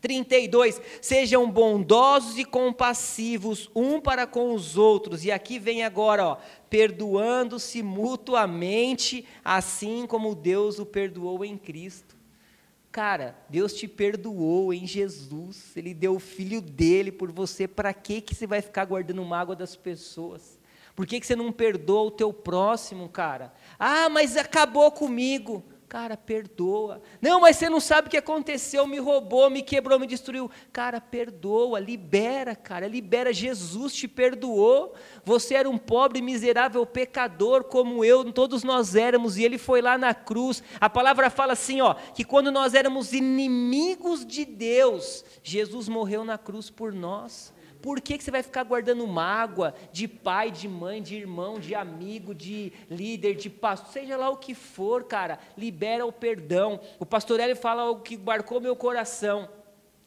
32. 0.00 0.80
Sejam 1.02 1.50
bondosos 1.50 2.38
e 2.38 2.44
compassivos 2.44 3.68
um 3.74 4.00
para 4.00 4.24
com 4.24 4.54
os 4.54 4.78
outros. 4.78 5.24
E 5.24 5.32
aqui 5.32 5.58
vem 5.58 5.82
agora, 5.82 6.38
perdoando-se 6.70 7.82
mutuamente, 7.82 9.26
assim 9.44 10.06
como 10.06 10.32
Deus 10.32 10.78
o 10.78 10.86
perdoou 10.86 11.44
em 11.44 11.58
Cristo. 11.58 12.09
Cara, 12.92 13.36
Deus 13.48 13.72
te 13.74 13.86
perdoou 13.86 14.74
em 14.74 14.84
Jesus, 14.84 15.76
Ele 15.76 15.94
deu 15.94 16.16
o 16.16 16.20
filho 16.20 16.60
dele 16.60 17.12
por 17.12 17.30
você, 17.30 17.68
para 17.68 17.94
que, 17.94 18.20
que 18.20 18.34
você 18.34 18.48
vai 18.48 18.60
ficar 18.60 18.84
guardando 18.84 19.24
mágoa 19.24 19.54
das 19.54 19.76
pessoas? 19.76 20.58
Por 20.96 21.06
que, 21.06 21.20
que 21.20 21.26
você 21.26 21.36
não 21.36 21.52
perdoa 21.52 22.02
o 22.02 22.10
teu 22.10 22.32
próximo, 22.32 23.08
cara? 23.08 23.54
Ah, 23.78 24.08
mas 24.08 24.36
acabou 24.36 24.90
comigo. 24.90 25.64
Cara, 25.90 26.16
perdoa. 26.16 27.02
Não, 27.20 27.40
mas 27.40 27.56
você 27.56 27.68
não 27.68 27.80
sabe 27.80 28.06
o 28.06 28.10
que 28.12 28.16
aconteceu, 28.16 28.86
me 28.86 29.00
roubou, 29.00 29.50
me 29.50 29.60
quebrou, 29.60 29.98
me 29.98 30.06
destruiu. 30.06 30.48
Cara, 30.72 31.00
perdoa, 31.00 31.80
libera, 31.80 32.54
cara, 32.54 32.86
libera. 32.86 33.32
Jesus 33.32 33.92
te 33.92 34.06
perdoou. 34.06 34.94
Você 35.24 35.56
era 35.56 35.68
um 35.68 35.76
pobre, 35.76 36.22
miserável 36.22 36.86
pecador 36.86 37.64
como 37.64 38.04
eu, 38.04 38.32
todos 38.32 38.62
nós 38.62 38.94
éramos, 38.94 39.36
e 39.36 39.42
ele 39.42 39.58
foi 39.58 39.82
lá 39.82 39.98
na 39.98 40.14
cruz. 40.14 40.62
A 40.80 40.88
palavra 40.88 41.28
fala 41.28 41.54
assim, 41.54 41.80
ó, 41.80 41.94
que 41.94 42.22
quando 42.22 42.52
nós 42.52 42.72
éramos 42.72 43.12
inimigos 43.12 44.24
de 44.24 44.44
Deus, 44.44 45.24
Jesus 45.42 45.88
morreu 45.88 46.24
na 46.24 46.38
cruz 46.38 46.70
por 46.70 46.92
nós. 46.92 47.52
Por 47.82 48.00
que, 48.00 48.18
que 48.18 48.24
você 48.24 48.30
vai 48.30 48.42
ficar 48.42 48.62
guardando 48.64 49.06
mágoa 49.06 49.74
de 49.92 50.06
pai, 50.06 50.50
de 50.50 50.68
mãe, 50.68 51.02
de 51.02 51.16
irmão, 51.16 51.58
de 51.58 51.74
amigo, 51.74 52.34
de 52.34 52.72
líder, 52.90 53.34
de 53.34 53.48
pastor, 53.48 53.92
seja 53.92 54.16
lá 54.16 54.28
o 54.28 54.36
que 54.36 54.54
for, 54.54 55.04
cara, 55.04 55.38
libera 55.56 56.04
o 56.04 56.12
perdão. 56.12 56.80
O 56.98 57.06
pastor 57.06 57.40
Hélio 57.40 57.56
fala 57.56 57.82
algo 57.82 58.02
que 58.02 58.16
marcou 58.16 58.60
meu 58.60 58.76
coração 58.76 59.48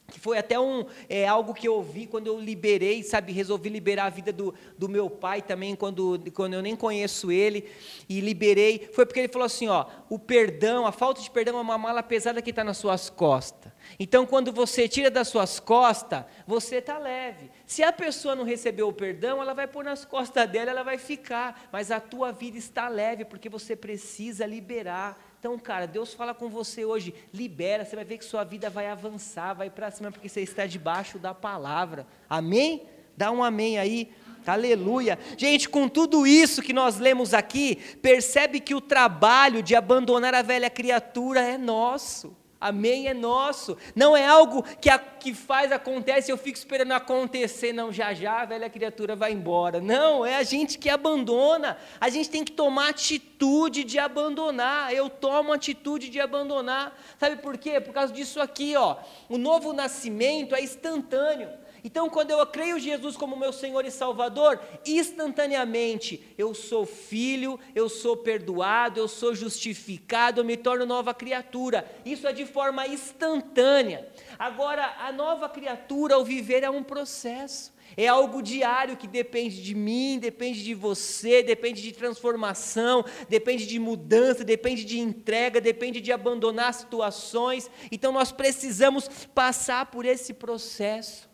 que 0.07 0.19
foi 0.19 0.37
até 0.37 0.59
um, 0.59 0.85
é, 1.09 1.27
algo 1.27 1.53
que 1.53 1.67
eu 1.67 1.75
ouvi 1.75 2.05
quando 2.05 2.27
eu 2.27 2.39
liberei, 2.39 3.01
sabe, 3.03 3.31
resolvi 3.31 3.69
liberar 3.69 4.05
a 4.05 4.09
vida 4.09 4.31
do, 4.31 4.53
do 4.77 4.89
meu 4.89 5.09
pai 5.09 5.41
também, 5.41 5.75
quando, 5.75 6.21
quando 6.33 6.53
eu 6.53 6.61
nem 6.61 6.75
conheço 6.75 7.31
ele, 7.31 7.69
e 8.07 8.19
liberei, 8.19 8.89
foi 8.93 9.05
porque 9.05 9.21
ele 9.21 9.31
falou 9.31 9.45
assim, 9.45 9.67
ó, 9.67 9.85
o 10.09 10.19
perdão, 10.19 10.85
a 10.85 10.91
falta 10.91 11.21
de 11.21 11.31
perdão 11.31 11.57
é 11.57 11.61
uma 11.61 11.77
mala 11.77 12.03
pesada 12.03 12.41
que 12.41 12.49
está 12.49 12.63
nas 12.63 12.77
suas 12.77 13.09
costas, 13.09 13.71
então 13.97 14.25
quando 14.25 14.51
você 14.51 14.87
tira 14.87 15.09
das 15.09 15.29
suas 15.29 15.59
costas, 15.59 16.25
você 16.45 16.75
está 16.75 16.97
leve, 16.97 17.49
se 17.65 17.81
a 17.81 17.91
pessoa 17.91 18.35
não 18.35 18.43
recebeu 18.43 18.89
o 18.89 18.93
perdão, 18.93 19.41
ela 19.41 19.53
vai 19.53 19.67
pôr 19.67 19.85
nas 19.85 20.05
costas 20.05 20.49
dela, 20.49 20.69
ela 20.69 20.83
vai 20.83 20.97
ficar, 20.97 21.69
mas 21.71 21.91
a 21.91 21.99
tua 21.99 22.31
vida 22.31 22.57
está 22.57 22.89
leve, 22.89 23.25
porque 23.25 23.49
você 23.49 23.75
precisa 23.75 24.45
liberar, 24.45 25.32
então, 25.43 25.59
cara, 25.59 25.85
Deus 25.85 26.13
fala 26.13 26.33
com 26.33 26.47
você 26.47 26.85
hoje, 26.85 27.13
libera, 27.33 27.83
você 27.83 27.97
vai 27.97 28.05
ver 28.05 28.17
que 28.17 28.23
sua 28.23 28.45
vida 28.45 28.69
vai 28.69 28.87
avançar, 28.87 29.53
vai 29.53 29.69
para 29.69 29.91
cima, 29.91 30.09
porque 30.09 30.29
você 30.29 30.39
está 30.39 30.65
debaixo 30.65 31.19
da 31.19 31.33
palavra. 31.33 32.07
Amém? 32.29 32.83
Dá 33.17 33.29
um 33.29 33.43
amém 33.43 33.77
aí. 33.77 34.09
Aleluia. 34.47 35.19
Gente, 35.37 35.67
com 35.67 35.89
tudo 35.89 36.25
isso 36.25 36.61
que 36.61 36.71
nós 36.71 36.97
lemos 36.97 37.33
aqui, 37.33 37.75
percebe 38.01 38.61
que 38.61 38.73
o 38.73 38.79
trabalho 38.79 39.61
de 39.61 39.75
abandonar 39.75 40.33
a 40.33 40.41
velha 40.41 40.69
criatura 40.69 41.41
é 41.41 41.57
nosso. 41.57 42.33
Amém 42.63 43.09
é 43.09 43.13
nosso. 43.13 43.77
Não 43.93 44.15
é 44.15 44.25
algo 44.25 44.63
que, 44.79 44.89
a, 44.89 44.97
que 44.97 45.33
faz, 45.33 45.69
acontece, 45.69 46.31
eu 46.31 46.37
fico 46.37 46.57
esperando 46.57 46.93
acontecer. 46.93 47.73
Não, 47.73 47.91
já 47.91 48.13
já 48.13 48.41
a 48.41 48.45
velha 48.45 48.69
criatura 48.69 49.17
vai 49.17 49.33
embora. 49.33 49.81
Não, 49.81 50.25
é 50.25 50.37
a 50.37 50.43
gente 50.43 50.77
que 50.77 50.89
abandona. 50.89 51.77
A 51.99 52.07
gente 52.07 52.29
tem 52.29 52.41
que 52.45 52.53
tomar 52.53 52.87
atitude 52.91 53.83
de 53.83 53.99
abandonar. 53.99 54.93
Eu 54.93 55.09
tomo 55.09 55.51
atitude 55.51 56.07
de 56.07 56.21
abandonar. 56.21 56.97
Sabe 57.19 57.35
por 57.35 57.57
quê? 57.57 57.81
Por 57.81 57.93
causa 57.93 58.13
disso 58.13 58.39
aqui, 58.39 58.77
ó. 58.77 58.95
O 59.27 59.37
novo 59.37 59.73
nascimento 59.73 60.55
é 60.55 60.61
instantâneo. 60.61 61.49
Então, 61.83 62.09
quando 62.09 62.31
eu 62.31 62.45
creio 62.47 62.79
Jesus 62.79 63.17
como 63.17 63.35
meu 63.35 63.51
Senhor 63.51 63.83
e 63.85 63.91
Salvador, 63.91 64.59
instantaneamente 64.85 66.33
eu 66.37 66.53
sou 66.53 66.85
filho, 66.85 67.59
eu 67.75 67.89
sou 67.89 68.15
perdoado, 68.15 68.99
eu 68.99 69.07
sou 69.07 69.35
justificado, 69.35 70.39
eu 70.39 70.45
me 70.45 70.55
torno 70.55 70.85
nova 70.85 71.13
criatura. 71.13 71.85
Isso 72.05 72.25
é 72.25 72.31
de 72.31 72.45
forma 72.45 72.87
instantânea. 72.87 74.09
Agora, 74.39 74.95
a 74.99 75.11
nova 75.11 75.49
criatura, 75.49 76.15
ao 76.15 76.23
viver, 76.23 76.63
é 76.63 76.69
um 76.69 76.83
processo. 76.83 77.73
É 77.97 78.07
algo 78.07 78.41
diário 78.41 78.97
que 78.97 79.05
depende 79.05 79.61
de 79.61 79.75
mim, 79.75 80.17
depende 80.17 80.63
de 80.63 80.73
você, 80.73 81.43
depende 81.43 81.81
de 81.81 81.91
transformação, 81.91 83.05
depende 83.29 83.67
de 83.67 83.77
mudança, 83.77 84.43
depende 84.43 84.83
de 84.83 84.99
entrega, 84.99 85.61
depende 85.61 86.01
de 86.01 86.11
abandonar 86.11 86.73
situações. 86.73 87.69
Então 87.91 88.11
nós 88.11 88.31
precisamos 88.31 89.07
passar 89.35 89.87
por 89.87 90.05
esse 90.05 90.33
processo. 90.33 91.32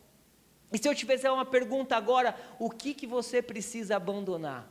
E 0.71 0.77
se 0.77 0.87
eu 0.87 0.93
te 0.93 1.05
fizer 1.05 1.31
uma 1.31 1.45
pergunta 1.45 1.95
agora, 1.95 2.35
o 2.59 2.69
que, 2.69 2.93
que 2.93 3.07
você 3.07 3.41
precisa 3.41 3.95
abandonar? 3.95 4.69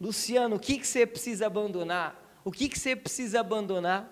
Luciano, 0.00 0.56
o 0.56 0.58
que, 0.60 0.78
que 0.78 0.86
você 0.86 1.06
precisa 1.06 1.46
abandonar? 1.46 2.40
O 2.42 2.50
que, 2.50 2.68
que 2.68 2.78
você 2.78 2.96
precisa 2.96 3.40
abandonar? 3.40 4.10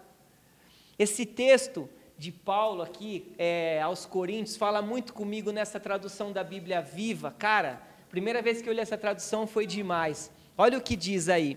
Esse 0.98 1.24
texto 1.24 1.88
de 2.18 2.30
Paulo 2.30 2.82
aqui, 2.82 3.32
é, 3.38 3.80
aos 3.80 4.04
Coríntios, 4.04 4.56
fala 4.56 4.82
muito 4.82 5.14
comigo 5.14 5.50
nessa 5.52 5.80
tradução 5.80 6.32
da 6.32 6.44
Bíblia 6.44 6.82
viva. 6.82 7.34
Cara, 7.38 7.80
primeira 8.10 8.42
vez 8.42 8.60
que 8.60 8.68
eu 8.68 8.72
li 8.72 8.80
essa 8.80 8.98
tradução 8.98 9.46
foi 9.46 9.66
demais. 9.66 10.30
Olha 10.56 10.76
o 10.76 10.82
que 10.82 10.96
diz 10.96 11.28
aí. 11.28 11.56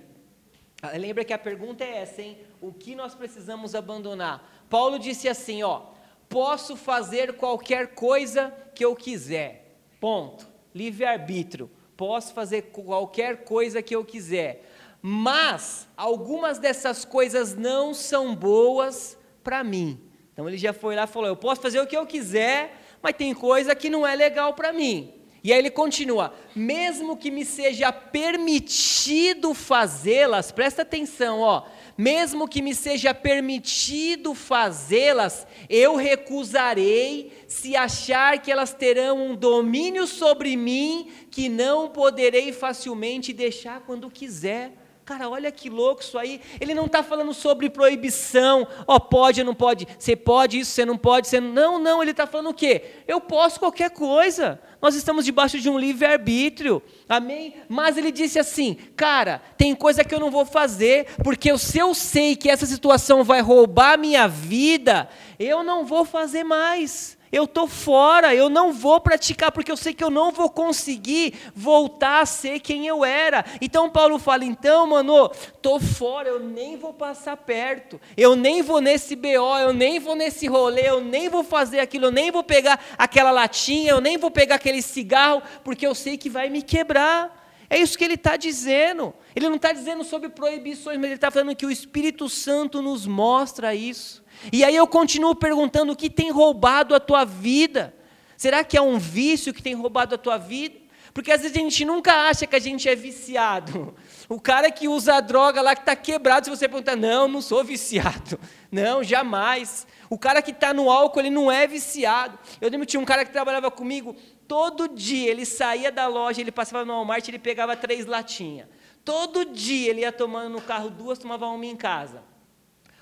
Lembra 0.97 1.25
que 1.25 1.33
a 1.33 1.37
pergunta 1.37 1.83
é 1.83 1.97
essa, 1.97 2.21
hein? 2.21 2.37
O 2.61 2.71
que 2.71 2.95
nós 2.95 3.13
precisamos 3.13 3.75
abandonar? 3.75 4.65
Paulo 4.69 4.97
disse 4.97 5.27
assim, 5.27 5.61
ó: 5.63 5.87
posso 6.31 6.77
fazer 6.77 7.33
qualquer 7.33 7.89
coisa 7.93 8.53
que 8.73 8.83
eu 8.83 8.95
quiser. 8.95 9.77
Ponto. 9.99 10.47
Livre-arbítrio. 10.73 11.69
Posso 11.97 12.33
fazer 12.33 12.71
qualquer 12.71 13.43
coisa 13.43 13.81
que 13.81 13.93
eu 13.93 14.05
quiser. 14.05 14.65
Mas 15.01 15.87
algumas 15.97 16.57
dessas 16.57 17.03
coisas 17.03 17.53
não 17.53 17.93
são 17.93 18.33
boas 18.33 19.17
para 19.43 19.61
mim. 19.61 19.99
Então 20.31 20.47
ele 20.47 20.57
já 20.57 20.71
foi 20.71 20.95
lá 20.95 21.03
e 21.03 21.07
falou: 21.07 21.27
Eu 21.27 21.35
posso 21.35 21.61
fazer 21.61 21.81
o 21.81 21.85
que 21.85 21.97
eu 21.97 22.07
quiser, 22.07 22.79
mas 23.01 23.13
tem 23.13 23.33
coisa 23.33 23.75
que 23.75 23.89
não 23.89 24.07
é 24.07 24.15
legal 24.15 24.53
para 24.53 24.71
mim. 24.71 25.20
E 25.43 25.51
aí 25.51 25.59
ele 25.59 25.71
continua: 25.71 26.33
mesmo 26.55 27.17
que 27.17 27.31
me 27.31 27.43
seja 27.43 27.91
permitido 27.91 29.53
fazê-las, 29.53 30.51
presta 30.51 30.83
atenção, 30.83 31.39
ó, 31.39 31.63
mesmo 31.97 32.47
que 32.47 32.61
me 32.61 32.75
seja 32.75 33.13
permitido 33.13 34.33
fazê-las, 34.33 35.47
eu 35.69 35.95
recusarei 35.95 37.31
se 37.47 37.75
achar 37.75 38.41
que 38.41 38.51
elas 38.51 38.73
terão 38.73 39.31
um 39.31 39.35
domínio 39.35 40.07
sobre 40.07 40.55
mim 40.55 41.11
que 41.29 41.49
não 41.49 41.89
poderei 41.89 42.51
facilmente 42.51 43.33
deixar 43.33 43.81
quando 43.81 44.09
quiser. 44.09 44.80
Cara, 45.11 45.27
olha 45.27 45.51
que 45.51 45.69
louco 45.69 46.01
isso 46.01 46.17
aí. 46.17 46.39
Ele 46.57 46.73
não 46.73 46.85
está 46.85 47.03
falando 47.03 47.33
sobre 47.33 47.69
proibição. 47.69 48.65
Ó, 48.87 48.95
oh, 48.95 48.99
pode 49.01 49.41
ou 49.41 49.45
não 49.45 49.53
pode? 49.53 49.85
Você 49.99 50.15
pode 50.15 50.59
isso, 50.59 50.71
você 50.71 50.85
não 50.85 50.97
pode, 50.97 51.27
você 51.27 51.37
não. 51.37 51.77
Não, 51.77 52.01
ele 52.01 52.11
está 52.11 52.25
falando 52.25 52.51
o 52.51 52.53
quê? 52.53 52.81
Eu 53.05 53.19
posso 53.19 53.59
qualquer 53.59 53.89
coisa. 53.89 54.57
Nós 54.81 54.95
estamos 54.95 55.25
debaixo 55.25 55.59
de 55.59 55.69
um 55.69 55.77
livre-arbítrio. 55.77 56.81
Amém? 57.09 57.55
Mas 57.67 57.97
ele 57.97 58.09
disse 58.09 58.39
assim: 58.39 58.77
cara, 58.95 59.41
tem 59.57 59.75
coisa 59.75 60.01
que 60.01 60.15
eu 60.15 60.19
não 60.19 60.31
vou 60.31 60.45
fazer, 60.45 61.07
porque 61.25 61.57
se 61.57 61.77
eu 61.77 61.93
sei 61.93 62.37
que 62.37 62.49
essa 62.49 62.65
situação 62.65 63.21
vai 63.21 63.41
roubar 63.41 63.99
minha 63.99 64.29
vida, 64.29 65.09
eu 65.37 65.61
não 65.61 65.83
vou 65.83 66.05
fazer 66.05 66.45
mais 66.45 67.17
eu 67.31 67.45
estou 67.45 67.67
fora, 67.67 68.35
eu 68.35 68.49
não 68.49 68.73
vou 68.73 68.99
praticar, 68.99 69.51
porque 69.51 69.71
eu 69.71 69.77
sei 69.77 69.93
que 69.93 70.03
eu 70.03 70.09
não 70.09 70.31
vou 70.31 70.49
conseguir 70.49 71.33
voltar 71.55 72.21
a 72.21 72.25
ser 72.25 72.59
quem 72.59 72.85
eu 72.85 73.05
era. 73.05 73.45
Então 73.61 73.89
Paulo 73.89 74.19
fala: 74.19 74.43
então, 74.43 74.87
mano, 74.87 75.31
estou 75.31 75.79
fora, 75.79 76.27
eu 76.27 76.39
nem 76.39 76.75
vou 76.77 76.93
passar 76.93 77.37
perto, 77.37 78.01
eu 78.17 78.35
nem 78.35 78.61
vou 78.61 78.81
nesse 78.81 79.15
BO, 79.15 79.57
eu 79.59 79.73
nem 79.73 79.99
vou 79.99 80.15
nesse 80.15 80.45
rolê, 80.47 80.89
eu 80.89 81.01
nem 81.01 81.29
vou 81.29 81.43
fazer 81.43 81.79
aquilo, 81.79 82.07
eu 82.07 82.11
nem 82.11 82.31
vou 82.31 82.43
pegar 82.43 82.79
aquela 82.97 83.31
latinha, 83.31 83.91
eu 83.91 84.01
nem 84.01 84.17
vou 84.17 84.29
pegar 84.29 84.55
aquele 84.55 84.81
cigarro, 84.81 85.41
porque 85.63 85.87
eu 85.87 85.95
sei 85.95 86.17
que 86.17 86.29
vai 86.29 86.49
me 86.49 86.61
quebrar. 86.61 87.39
É 87.69 87.79
isso 87.79 87.97
que 87.97 88.03
ele 88.03 88.15
está 88.15 88.35
dizendo. 88.35 89.13
Ele 89.33 89.47
não 89.47 89.55
está 89.55 89.71
dizendo 89.71 90.03
sobre 90.03 90.27
proibições, 90.27 90.97
mas 90.97 91.05
ele 91.05 91.15
está 91.15 91.31
falando 91.31 91.55
que 91.55 91.65
o 91.65 91.71
Espírito 91.71 92.27
Santo 92.27 92.81
nos 92.81 93.07
mostra 93.07 93.73
isso. 93.73 94.20
E 94.51 94.63
aí 94.63 94.75
eu 94.75 94.87
continuo 94.87 95.35
perguntando: 95.35 95.93
o 95.93 95.95
que 95.95 96.09
tem 96.09 96.31
roubado 96.31 96.95
a 96.95 96.99
tua 96.99 97.25
vida? 97.25 97.93
Será 98.37 98.63
que 98.63 98.77
é 98.77 98.81
um 98.81 98.97
vício 98.97 99.53
que 99.53 99.61
tem 99.61 99.73
roubado 99.73 100.15
a 100.15 100.17
tua 100.17 100.37
vida? 100.37 100.81
Porque 101.13 101.31
às 101.31 101.41
vezes 101.41 101.55
a 101.55 101.59
gente 101.59 101.83
nunca 101.83 102.29
acha 102.29 102.47
que 102.47 102.55
a 102.55 102.59
gente 102.59 102.87
é 102.87 102.95
viciado. 102.95 103.93
O 104.29 104.39
cara 104.39 104.71
que 104.71 104.87
usa 104.87 105.15
a 105.15 105.19
droga 105.21 105.61
lá 105.61 105.75
que 105.75 105.81
está 105.81 105.95
quebrado, 105.95 106.45
se 106.45 106.49
você 106.49 106.67
perguntar, 106.67 106.95
não, 106.95 107.27
não 107.27 107.41
sou 107.41 107.63
viciado. 107.63 108.39
Não, 108.71 109.03
jamais. 109.03 109.85
O 110.09 110.17
cara 110.17 110.41
que 110.41 110.51
está 110.51 110.73
no 110.73 110.89
álcool, 110.89 111.19
ele 111.19 111.29
não 111.29 111.51
é 111.51 111.67
viciado. 111.67 112.39
Eu 112.61 112.69
lembro 112.69 112.87
que 112.87 112.91
tinha 112.91 113.01
um 113.01 113.05
cara 113.05 113.25
que 113.25 113.31
trabalhava 113.31 113.69
comigo, 113.69 114.15
todo 114.47 114.87
dia 114.87 115.29
ele 115.29 115.45
saía 115.45 115.91
da 115.91 116.07
loja, 116.07 116.39
ele 116.39 116.53
passava 116.53 116.85
no 116.85 116.93
Walmart, 116.93 117.27
ele 117.27 117.37
pegava 117.37 117.75
três 117.75 118.05
latinhas. 118.05 118.69
Todo 119.03 119.43
dia 119.43 119.89
ele 119.89 120.01
ia 120.01 120.11
tomando 120.13 120.47
no 120.47 120.61
carro 120.61 120.89
duas, 120.89 121.19
tomava 121.19 121.47
uma 121.47 121.65
em 121.65 121.75
casa. 121.75 122.23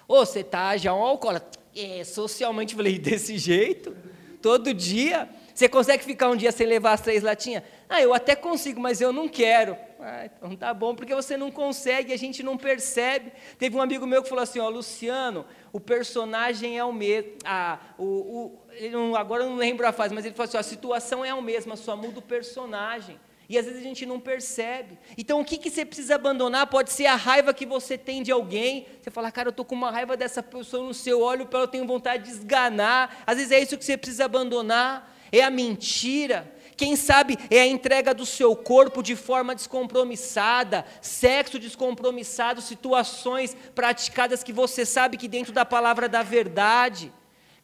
Ô, 0.10 0.26
você 0.26 0.44
tá 0.44 0.76
já 0.76 0.92
um 0.92 1.04
alcoólatra. 1.04 1.62
É, 1.76 2.04
socialmente 2.04 2.74
falei, 2.74 2.98
desse 3.00 3.38
jeito? 3.38 3.96
Todo 4.42 4.74
dia? 4.74 5.30
Você 5.54 5.70
consegue 5.70 6.04
ficar 6.04 6.30
um 6.30 6.36
dia 6.36 6.52
sem 6.52 6.66
levar 6.66 6.94
as 6.94 7.02
três 7.02 7.22
latinhas? 7.22 7.62
Ah, 7.88 8.02
eu 8.02 8.12
até 8.12 8.36
consigo, 8.36 8.82
mas 8.82 9.02
eu 9.02 9.14
não 9.14 9.28
quero. 9.30 9.78
Ah, 10.00 10.26
então 10.26 10.56
tá 10.56 10.74
bom, 10.74 10.96
porque 10.96 11.14
você 11.14 11.38
não 11.38 11.52
consegue, 11.52 12.12
a 12.12 12.18
gente 12.18 12.42
não 12.42 12.58
percebe. 12.58 13.32
Teve 13.60 13.76
um 13.78 13.82
amigo 13.82 14.08
meu 14.08 14.24
que 14.24 14.30
falou 14.30 14.42
assim, 14.42 14.58
ó, 14.58 14.68
Luciano, 14.68 15.46
o 15.72 15.80
personagem 15.80 16.76
é 16.76 16.84
o 16.84 16.92
mesmo. 16.92 17.34
Ah, 17.46 17.78
o, 17.96 18.58
o, 18.92 19.16
agora 19.16 19.44
eu 19.44 19.50
não 19.52 19.58
lembro 19.58 19.88
a 19.88 19.92
fase, 19.92 20.16
mas 20.16 20.26
ele 20.26 20.34
falou 20.34 20.48
assim, 20.48 20.58
ó, 20.58 20.60
a 20.60 20.64
situação 20.64 21.24
é 21.24 21.30
a 21.30 21.40
mesma, 21.40 21.76
só 21.76 21.96
muda 21.96 22.18
o 22.18 22.24
personagem. 22.24 23.20
E 23.50 23.58
às 23.58 23.66
vezes 23.66 23.82
a 23.82 23.84
gente 23.84 24.06
não 24.06 24.20
percebe. 24.20 25.00
Então 25.18 25.42
o 25.42 25.46
que, 25.46 25.58
que 25.58 25.72
você 25.72 25.84
precisa 25.84 26.14
abandonar? 26.14 26.68
Pode 26.68 26.92
ser 26.92 27.08
a 27.08 27.16
raiva 27.16 27.52
que 27.52 27.66
você 27.66 27.98
tem 27.98 28.22
de 28.22 28.32
alguém. 28.32 28.86
Você 29.02 29.10
fala, 29.10 29.32
cara, 29.32 29.48
eu 29.48 29.52
estou 29.52 29.66
com 29.66 29.74
uma 29.74 29.90
raiva 29.90 30.16
dessa 30.16 30.44
pessoa 30.44 30.86
no 30.86 30.94
seu 30.94 31.20
olho, 31.20 31.50
eu 31.52 31.68
tenho 31.68 31.88
vontade 31.88 32.26
de 32.26 32.30
esganar. 32.30 33.24
Às 33.26 33.38
vezes 33.38 33.52
é 33.52 33.60
isso 33.60 33.76
que 33.76 33.84
você 33.84 33.98
precisa 33.98 34.26
abandonar. 34.26 35.18
É 35.32 35.42
a 35.42 35.50
mentira. 35.50 36.54
Quem 36.78 36.96
sabe 36.96 37.38
é 37.50 37.60
a 37.60 37.68
entrega 37.68 38.14
do 38.14 38.26
seu 38.26 38.56
corpo 38.56 39.02
de 39.02 39.16
forma 39.16 39.56
descompromissada, 39.56 40.86
sexo 41.02 41.58
descompromissado, 41.58 42.62
situações 42.62 43.58
praticadas 43.74 44.44
que 44.44 44.54
você 44.54 44.86
sabe 44.86 45.18
que 45.18 45.28
dentro 45.28 45.52
da 45.52 45.66
palavra 45.66 46.08
da 46.08 46.22
verdade. 46.22 47.12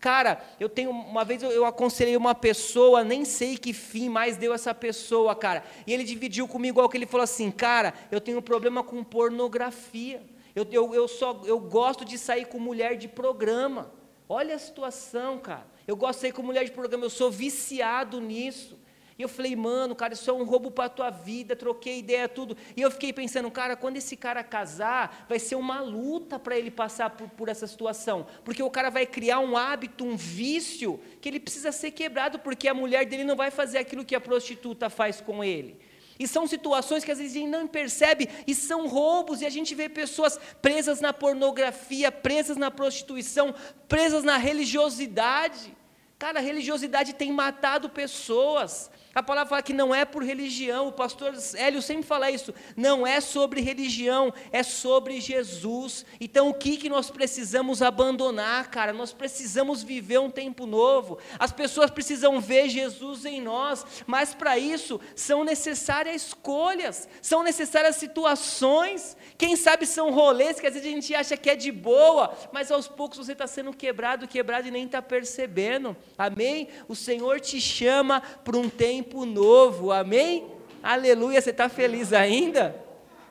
Cara, 0.05 0.39
eu 0.59 0.69
tenho 0.69 0.91
uma 0.91 1.25
vez 1.25 1.41
eu, 1.41 1.49
eu, 1.49 1.65
aconselhei 1.65 2.15
uma 2.15 2.35
pessoa, 2.35 3.03
nem 3.03 3.25
sei 3.25 3.57
que 3.57 3.73
fim 3.73 4.07
mais 4.07 4.37
deu 4.37 4.53
essa 4.53 4.71
pessoa, 4.71 5.33
cara. 5.33 5.63
E 5.87 5.91
ele 5.91 6.03
dividiu 6.03 6.47
comigo 6.47 6.79
algo 6.79 6.91
que 6.91 6.95
ele 6.95 7.07
falou 7.07 7.23
assim, 7.23 7.49
cara, 7.49 7.91
eu 8.11 8.21
tenho 8.21 8.37
um 8.37 8.41
problema 8.43 8.83
com 8.83 9.03
pornografia. 9.03 10.21
Eu, 10.55 10.67
eu, 10.71 10.93
eu 10.93 11.07
só 11.07 11.41
eu 11.45 11.59
gosto 11.59 12.05
de 12.05 12.19
sair 12.19 12.45
com 12.45 12.59
mulher 12.59 12.97
de 12.97 13.07
programa. 13.07 13.91
Olha 14.29 14.53
a 14.53 14.59
situação, 14.59 15.39
cara. 15.39 15.65
Eu 15.87 15.95
gosto 15.95 16.17
de 16.17 16.21
sair 16.21 16.33
com 16.33 16.43
mulher 16.43 16.65
de 16.65 16.71
programa, 16.71 17.05
eu 17.05 17.09
sou 17.09 17.31
viciado 17.31 18.21
nisso. 18.21 18.77
E 19.17 19.21
eu 19.21 19.29
falei, 19.29 19.55
mano, 19.55 19.95
cara, 19.95 20.13
isso 20.13 20.29
é 20.29 20.33
um 20.33 20.43
roubo 20.43 20.69
para 20.69 20.85
a 20.85 20.89
tua 20.89 21.09
vida, 21.09 21.55
troquei 21.55 21.99
ideia, 21.99 22.27
tudo. 22.27 22.57
E 22.75 22.81
eu 22.81 22.91
fiquei 22.91 23.13
pensando, 23.13 23.49
cara, 23.49 23.75
quando 23.77 23.95
esse 23.95 24.17
cara 24.17 24.43
casar, 24.43 25.25
vai 25.29 25.39
ser 25.39 25.55
uma 25.55 25.79
luta 25.79 26.37
para 26.37 26.57
ele 26.57 26.69
passar 26.69 27.11
por, 27.11 27.29
por, 27.29 27.47
essa 27.47 27.65
situação. 27.65 28.27
Porque 28.43 28.61
o 28.61 28.69
cara 28.69 28.89
vai 28.89 29.05
criar 29.05 29.39
um 29.39 29.55
hábito, 29.55 30.03
um 30.03 30.17
vício, 30.17 30.99
que 31.21 31.29
ele 31.29 31.39
precisa 31.39 31.71
ser 31.71 31.91
quebrado, 31.91 32.39
porque 32.39 32.67
a 32.67 32.73
mulher 32.73 33.05
dele 33.05 33.23
não 33.23 33.37
vai 33.37 33.51
fazer 33.51 33.77
aquilo 33.77 34.03
que 34.03 34.15
a 34.15 34.19
prostituta 34.19 34.89
faz 34.89 35.21
com 35.21 35.41
ele. 35.41 35.79
E 36.19 36.27
são 36.27 36.45
situações 36.45 37.05
que 37.05 37.11
às 37.11 37.17
vezes 37.17 37.35
a 37.35 37.39
gente 37.39 37.49
não 37.49 37.67
percebe, 37.67 38.27
e 38.45 38.53
são 38.53 38.85
roubos, 38.85 39.41
e 39.41 39.45
a 39.45 39.49
gente 39.49 39.73
vê 39.73 39.87
pessoas 39.87 40.37
presas 40.61 40.99
na 40.99 41.13
pornografia, 41.13 42.11
presas 42.11 42.57
na 42.57 42.69
prostituição, 42.69 43.55
presas 43.87 44.25
na 44.25 44.35
religiosidade. 44.35 45.75
Cara, 46.17 46.39
a 46.39 46.41
religiosidade 46.41 47.13
tem 47.13 47.31
matado 47.31 47.89
pessoas. 47.89 48.89
A 49.15 49.23
palavra 49.23 49.49
fala 49.49 49.61
que 49.61 49.71
não 49.71 49.95
é 49.95 50.03
por 50.03 50.21
religião, 50.21 50.89
o 50.89 50.91
pastor 50.91 51.33
Hélio 51.53 51.81
sempre 51.81 52.03
fala 52.03 52.29
isso, 52.29 52.53
não 52.75 53.07
é 53.07 53.21
sobre 53.21 53.61
religião, 53.61 54.33
é 54.51 54.61
sobre 54.61 55.21
Jesus. 55.21 56.05
Então 56.19 56.49
o 56.49 56.53
que, 56.53 56.75
que 56.75 56.89
nós 56.89 57.09
precisamos 57.09 57.81
abandonar, 57.81 58.69
cara? 58.69 58.91
Nós 58.91 59.13
precisamos 59.13 59.81
viver 59.81 60.19
um 60.19 60.29
tempo 60.29 60.65
novo, 60.65 61.17
as 61.39 61.53
pessoas 61.53 61.89
precisam 61.89 62.41
ver 62.41 62.67
Jesus 62.67 63.23
em 63.23 63.39
nós, 63.39 63.85
mas 64.05 64.33
para 64.33 64.57
isso 64.57 64.99
são 65.15 65.45
necessárias 65.45 66.23
escolhas, 66.23 67.07
são 67.21 67.41
necessárias 67.41 67.95
situações, 67.95 69.15
quem 69.37 69.55
sabe 69.55 69.85
são 69.85 70.11
rolês 70.11 70.59
que 70.59 70.67
às 70.67 70.73
vezes 70.73 70.89
a 70.89 70.91
gente 70.91 71.15
acha 71.15 71.37
que 71.37 71.49
é 71.49 71.55
de 71.55 71.71
boa, 71.71 72.37
mas 72.51 72.69
aos 72.69 72.89
poucos 72.89 73.17
você 73.17 73.31
está 73.31 73.47
sendo 73.47 73.71
quebrado, 73.71 74.27
quebrado 74.27 74.67
e 74.67 74.71
nem 74.71 74.85
está 74.85 75.01
percebendo, 75.01 75.95
amém? 76.17 76.67
O 76.89 76.95
Senhor 76.97 77.39
te 77.39 77.61
chama 77.61 78.19
para 78.19 78.57
um 78.57 78.67
tempo 78.67 79.04
tempo 79.05 79.23
novo, 79.23 79.91
amém? 79.91 80.47
Aleluia, 80.81 81.39
você 81.39 81.51
está 81.51 81.69
feliz 81.69 82.11
ainda? 82.11 82.75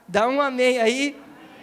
Dá 0.06 0.28
um 0.28 0.40
amém 0.40 0.80
aí. 0.80 1.16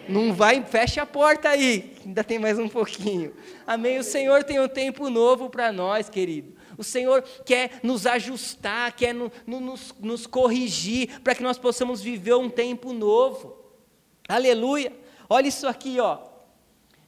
Não 0.06 0.34
vai, 0.34 0.62
fecha 0.64 1.02
a 1.02 1.06
porta 1.06 1.48
aí, 1.48 1.94
ainda 2.04 2.22
tem 2.22 2.38
mais 2.38 2.58
um 2.58 2.68
pouquinho. 2.68 3.34
Amém? 3.66 3.98
O 3.98 4.02
Senhor 4.02 4.42
tem 4.44 4.60
um 4.60 4.68
tempo 4.68 5.08
novo 5.08 5.48
para 5.48 5.72
nós, 5.72 6.10
querido. 6.10 6.54
O 6.76 6.84
Senhor 6.84 7.22
quer 7.46 7.78
nos 7.82 8.06
ajustar, 8.06 8.92
quer 8.94 9.14
no, 9.14 9.32
no, 9.46 9.60
nos, 9.60 9.94
nos 10.00 10.26
corrigir, 10.26 11.20
para 11.20 11.34
que 11.34 11.42
nós 11.42 11.56
possamos 11.56 12.02
viver 12.02 12.34
um 12.34 12.50
tempo 12.50 12.92
novo. 12.92 13.56
Aleluia. 14.28 14.92
Olha 15.30 15.48
isso 15.48 15.66
aqui, 15.68 16.00
ó. 16.00 16.18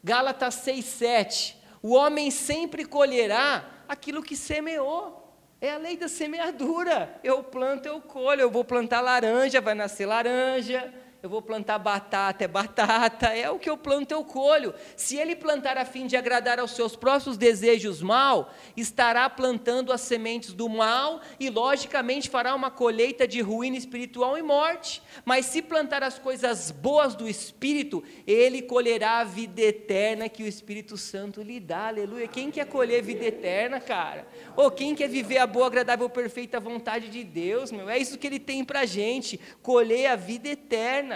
Gálatas 0.02 0.54
6, 0.54 0.84
7. 0.84 1.56
O 1.82 1.94
homem 1.94 2.30
sempre 2.30 2.84
colherá 2.84 3.68
aquilo 3.88 4.22
que 4.22 4.36
semeou. 4.36 5.23
É 5.60 5.72
a 5.72 5.78
lei 5.78 5.96
da 5.96 6.08
semeadura. 6.08 7.18
Eu 7.22 7.42
planto, 7.42 7.86
eu 7.86 8.00
colho. 8.00 8.42
Eu 8.42 8.50
vou 8.50 8.64
plantar 8.64 9.00
laranja, 9.00 9.60
vai 9.60 9.74
nascer 9.74 10.06
laranja. 10.06 10.92
Eu 11.24 11.30
vou 11.30 11.40
plantar 11.40 11.78
batata, 11.78 12.44
é 12.44 12.46
batata, 12.46 13.28
é 13.28 13.48
o 13.48 13.58
que 13.58 13.70
eu 13.70 13.78
planto, 13.78 14.12
eu 14.12 14.22
colho. 14.22 14.74
Se 14.94 15.16
ele 15.16 15.34
plantar 15.34 15.78
a 15.78 15.84
fim 15.86 16.06
de 16.06 16.18
agradar 16.18 16.60
aos 16.60 16.72
seus 16.72 16.94
próprios 16.94 17.38
desejos 17.38 18.02
mal, 18.02 18.52
estará 18.76 19.30
plantando 19.30 19.90
as 19.90 20.02
sementes 20.02 20.52
do 20.52 20.68
mal 20.68 21.22
e, 21.40 21.48
logicamente, 21.48 22.28
fará 22.28 22.54
uma 22.54 22.70
colheita 22.70 23.26
de 23.26 23.40
ruína 23.40 23.78
espiritual 23.78 24.36
e 24.36 24.42
morte. 24.42 25.02
Mas 25.24 25.46
se 25.46 25.62
plantar 25.62 26.02
as 26.02 26.18
coisas 26.18 26.70
boas 26.70 27.14
do 27.14 27.26
Espírito, 27.26 28.04
ele 28.26 28.60
colherá 28.60 29.20
a 29.20 29.24
vida 29.24 29.62
eterna 29.62 30.28
que 30.28 30.42
o 30.42 30.46
Espírito 30.46 30.98
Santo 30.98 31.40
lhe 31.40 31.58
dá. 31.58 31.86
Aleluia. 31.86 32.28
Quem 32.28 32.50
quer 32.50 32.66
colher 32.66 33.02
vida 33.02 33.24
eterna, 33.24 33.80
cara? 33.80 34.28
Ou 34.54 34.70
quem 34.70 34.94
quer 34.94 35.08
viver 35.08 35.38
a 35.38 35.46
boa, 35.46 35.68
agradável, 35.68 36.10
perfeita 36.10 36.60
vontade 36.60 37.08
de 37.08 37.24
Deus, 37.24 37.72
meu? 37.72 37.88
É 37.88 37.96
isso 37.96 38.18
que 38.18 38.26
ele 38.26 38.38
tem 38.38 38.62
para 38.62 38.84
gente, 38.84 39.40
colher 39.62 40.08
a 40.08 40.16
vida 40.16 40.50
eterna. 40.50 41.13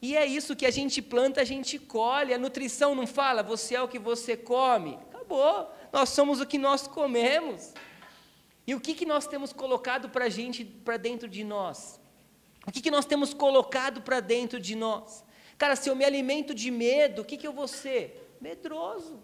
E 0.00 0.16
é 0.16 0.24
isso 0.24 0.54
que 0.54 0.64
a 0.64 0.70
gente 0.70 1.02
planta, 1.02 1.40
a 1.40 1.44
gente 1.44 1.78
colhe. 1.78 2.32
A 2.32 2.38
nutrição 2.38 2.94
não 2.94 3.06
fala, 3.06 3.42
você 3.42 3.74
é 3.74 3.82
o 3.82 3.88
que 3.88 3.98
você 3.98 4.36
come. 4.36 4.98
Acabou. 5.10 5.70
Nós 5.92 6.10
somos 6.10 6.40
o 6.40 6.46
que 6.46 6.58
nós 6.58 6.86
comemos. 6.86 7.74
E 8.66 8.74
o 8.74 8.80
que, 8.80 8.94
que 8.94 9.06
nós 9.06 9.26
temos 9.26 9.52
colocado 9.52 10.08
para 10.08 10.28
gente, 10.28 10.64
para 10.64 10.96
dentro 10.96 11.28
de 11.28 11.42
nós? 11.42 12.00
O 12.66 12.70
que, 12.70 12.80
que 12.80 12.90
nós 12.90 13.06
temos 13.06 13.32
colocado 13.32 14.02
para 14.02 14.20
dentro 14.20 14.60
de 14.60 14.76
nós? 14.76 15.24
Cara, 15.56 15.74
se 15.74 15.88
eu 15.88 15.96
me 15.96 16.04
alimento 16.04 16.54
de 16.54 16.70
medo, 16.70 17.22
o 17.22 17.24
que, 17.24 17.36
que 17.36 17.46
eu 17.46 17.52
vou 17.52 17.66
ser? 17.66 18.36
Medroso. 18.40 19.20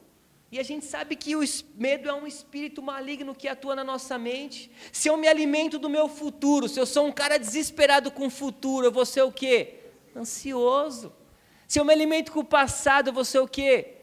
E 0.50 0.58
a 0.58 0.62
gente 0.62 0.84
sabe 0.84 1.14
que 1.14 1.36
o 1.36 1.42
medo 1.74 2.08
é 2.08 2.12
um 2.12 2.26
espírito 2.26 2.82
maligno 2.82 3.34
que 3.34 3.46
atua 3.46 3.76
na 3.76 3.84
nossa 3.84 4.16
mente. 4.16 4.70
Se 4.92 5.08
eu 5.08 5.16
me 5.16 5.28
alimento 5.28 5.78
do 5.78 5.90
meu 5.90 6.08
futuro, 6.08 6.68
se 6.68 6.80
eu 6.80 6.86
sou 6.86 7.06
um 7.06 7.12
cara 7.12 7.38
desesperado 7.38 8.10
com 8.10 8.26
o 8.26 8.30
futuro, 8.30 8.86
eu 8.86 8.92
vou 8.92 9.04
ser 9.04 9.22
o 9.22 9.32
quê? 9.32 9.83
Ansioso. 10.16 11.12
Se 11.66 11.80
eu 11.80 11.84
me 11.84 11.92
alimento 11.92 12.32
com 12.32 12.40
o 12.40 12.44
passado, 12.44 13.08
eu 13.08 13.12
vou 13.12 13.24
ser 13.24 13.38
o 13.38 13.48
quê? 13.48 13.96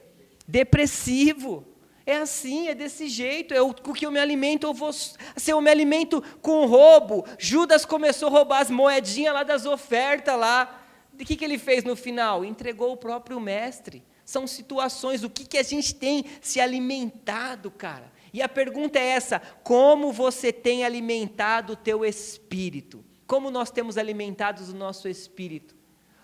Depressivo. 0.48 1.66
É 2.06 2.18
assim, 2.18 2.68
é 2.68 2.76
desse 2.76 3.08
jeito. 3.08 3.54
É 3.54 3.62
o 3.62 3.74
que 3.74 4.06
eu 4.06 4.12
me 4.12 4.20
alimento, 4.20 4.66
eu 4.66 4.74
vou. 4.74 4.92
Se 4.92 5.18
eu 5.48 5.62
me 5.62 5.70
alimento 5.70 6.22
com 6.42 6.66
roubo, 6.66 7.26
Judas 7.38 7.86
começou 7.86 8.28
a 8.28 8.32
roubar 8.32 8.60
as 8.62 8.70
moedinhas 8.70 9.34
lá 9.34 9.44
das 9.44 9.66
ofertas 9.66 10.38
lá. 10.38 10.84
O 11.14 11.18
que, 11.18 11.36
que 11.36 11.46
ele 11.46 11.58
fez 11.58 11.84
no 11.84 11.96
final? 11.96 12.44
Entregou 12.44 12.92
o 12.92 12.98
próprio 12.98 13.40
mestre. 13.40 14.04
São 14.26 14.48
situações, 14.48 15.24
o 15.24 15.30
que, 15.30 15.46
que 15.46 15.58
a 15.58 15.64
gente 15.64 15.94
tem 15.94 16.26
se 16.42 16.60
alimentado, 16.60 17.70
cara? 17.70 18.12
E 18.34 18.42
a 18.42 18.50
pergunta 18.50 18.98
é 18.98 19.08
essa: 19.08 19.40
como 19.64 20.12
você 20.12 20.52
tem 20.52 20.84
alimentado 20.84 21.74
o 21.74 21.76
teu 21.76 22.06
espírito? 22.06 23.04
Como 23.28 23.52
nós 23.52 23.72
temos 23.72 23.98
alimentado 23.98 24.64
o 24.64 24.76
nosso 24.76 25.08
espírito? 25.08 25.76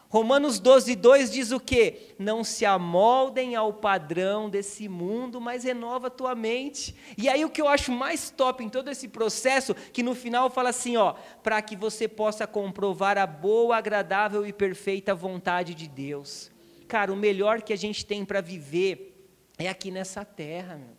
Romanos 0.09 0.57
12, 0.59 0.95
2 0.95 1.31
diz 1.31 1.51
o 1.51 1.59
quê? 1.59 2.15
Não 2.17 2.43
se 2.43 2.65
amoldem 2.65 3.55
ao 3.55 3.73
padrão 3.73 4.49
desse 4.49 4.87
mundo, 4.87 5.41
mas 5.41 5.65
renova 5.65 6.07
a 6.07 6.11
tua 6.11 6.33
mente. 6.33 6.95
E 7.17 7.27
aí 7.27 7.43
o 7.43 7.49
que 7.49 7.61
eu 7.61 7.67
acho 7.67 7.91
mais 7.91 8.29
top 8.29 8.63
em 8.63 8.69
todo 8.69 8.89
esse 8.89 9.07
processo, 9.07 9.75
que 9.75 10.01
no 10.01 10.15
final 10.15 10.49
fala 10.49 10.69
assim, 10.69 10.95
ó, 10.95 11.13
para 11.43 11.61
que 11.61 11.75
você 11.75 12.07
possa 12.07 12.47
comprovar 12.47 13.17
a 13.17 13.27
boa, 13.27 13.77
agradável 13.77 14.45
e 14.45 14.53
perfeita 14.53 15.13
vontade 15.13 15.75
de 15.75 15.87
Deus. 15.87 16.51
Cara, 16.87 17.11
o 17.11 17.17
melhor 17.17 17.61
que 17.61 17.73
a 17.73 17.77
gente 17.77 18.05
tem 18.05 18.23
para 18.23 18.39
viver 18.39 19.13
é 19.57 19.67
aqui 19.67 19.91
nessa 19.91 20.23
terra, 20.23 20.77
meu. 20.77 20.96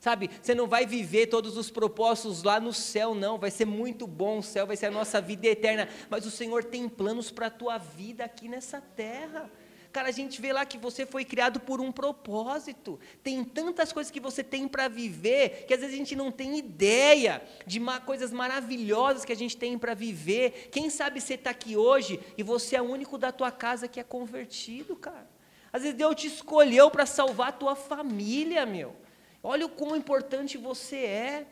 Sabe, 0.00 0.30
você 0.40 0.54
não 0.54 0.68
vai 0.68 0.86
viver 0.86 1.26
todos 1.26 1.56
os 1.56 1.70
propósitos 1.70 2.44
lá 2.44 2.60
no 2.60 2.72
céu, 2.72 3.14
não. 3.14 3.36
Vai 3.36 3.50
ser 3.50 3.64
muito 3.64 4.06
bom, 4.06 4.38
o 4.38 4.42
céu 4.42 4.66
vai 4.66 4.76
ser 4.76 4.86
a 4.86 4.90
nossa 4.90 5.20
vida 5.20 5.46
eterna. 5.48 5.88
Mas 6.08 6.24
o 6.24 6.30
Senhor 6.30 6.62
tem 6.64 6.88
planos 6.88 7.30
para 7.30 7.46
a 7.46 7.50
tua 7.50 7.78
vida 7.78 8.24
aqui 8.24 8.48
nessa 8.48 8.80
terra. 8.80 9.50
Cara, 9.90 10.08
a 10.08 10.12
gente 10.12 10.40
vê 10.40 10.52
lá 10.52 10.64
que 10.66 10.76
você 10.76 11.06
foi 11.06 11.24
criado 11.24 11.58
por 11.58 11.80
um 11.80 11.90
propósito. 11.90 13.00
Tem 13.22 13.42
tantas 13.42 13.92
coisas 13.92 14.10
que 14.10 14.20
você 14.20 14.44
tem 14.44 14.68
para 14.68 14.86
viver 14.86 15.64
que 15.66 15.74
às 15.74 15.80
vezes 15.80 15.94
a 15.94 15.98
gente 15.98 16.14
não 16.14 16.30
tem 16.30 16.58
ideia 16.58 17.42
de 17.66 17.80
coisas 18.04 18.30
maravilhosas 18.30 19.24
que 19.24 19.32
a 19.32 19.36
gente 19.36 19.56
tem 19.56 19.78
para 19.78 19.94
viver. 19.94 20.68
Quem 20.70 20.90
sabe 20.90 21.20
você 21.20 21.34
está 21.34 21.50
aqui 21.50 21.76
hoje 21.76 22.20
e 22.36 22.42
você 22.42 22.76
é 22.76 22.82
o 22.82 22.84
único 22.84 23.16
da 23.16 23.32
tua 23.32 23.50
casa 23.50 23.88
que 23.88 23.98
é 23.98 24.04
convertido, 24.04 24.94
cara. 24.94 25.28
Às 25.72 25.82
vezes 25.82 25.96
Deus 25.96 26.14
te 26.14 26.26
escolheu 26.26 26.90
para 26.90 27.06
salvar 27.06 27.48
a 27.48 27.52
tua 27.52 27.74
família, 27.74 28.64
meu. 28.64 28.94
Olha 29.42 29.66
o 29.66 29.68
quão 29.68 29.96
importante 29.96 30.58
você 30.58 30.96
é. 30.96 31.46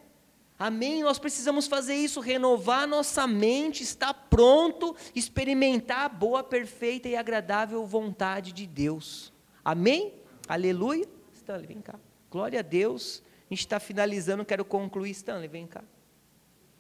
Amém? 0.59 1.03
Nós 1.03 1.19
precisamos 1.19 1.67
fazer 1.67 1.95
isso, 1.95 2.19
renovar 2.21 2.87
nossa 2.87 3.27
mente, 3.27 3.83
estar 3.83 4.15
pronto, 4.15 4.97
experimentar 5.15 6.07
a 6.07 6.09
boa, 6.09 6.43
perfeita 6.43 7.09
e 7.09 7.17
agradável 7.17 7.85
vontade 7.87 8.53
de 8.53 8.67
Deus. 8.67 9.33
Amém? 9.65 10.15
Aleluia. 10.49 11.07
Stanley, 11.35 11.67
vem 11.67 11.81
cá. 11.81 11.99
Glória 12.31 12.61
a 12.61 12.63
Deus. 12.63 13.23
A 13.49 13.55
gente 13.55 13.61
está 13.61 13.79
finalizando, 13.79 14.45
quero 14.45 14.65
concluir. 14.65 15.11
Stanley, 15.11 15.49
vem 15.49 15.67
cá. 15.67 15.85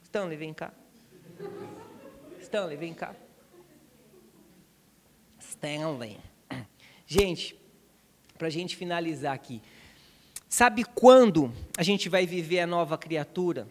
Stanley, 0.02 0.36
vem 0.36 0.54
cá. 0.54 0.72
Stanley, 2.40 2.76
vem 2.76 2.94
cá. 2.94 3.14
Stanley. 5.38 6.18
Gente, 7.06 7.58
para 8.38 8.48
a 8.48 8.50
gente 8.50 8.74
finalizar 8.74 9.34
aqui. 9.34 9.62
Sabe 10.56 10.84
quando 10.84 11.52
a 11.76 11.82
gente 11.82 12.08
vai 12.08 12.24
viver 12.24 12.60
a 12.60 12.66
nova 12.66 12.96
criatura? 12.96 13.68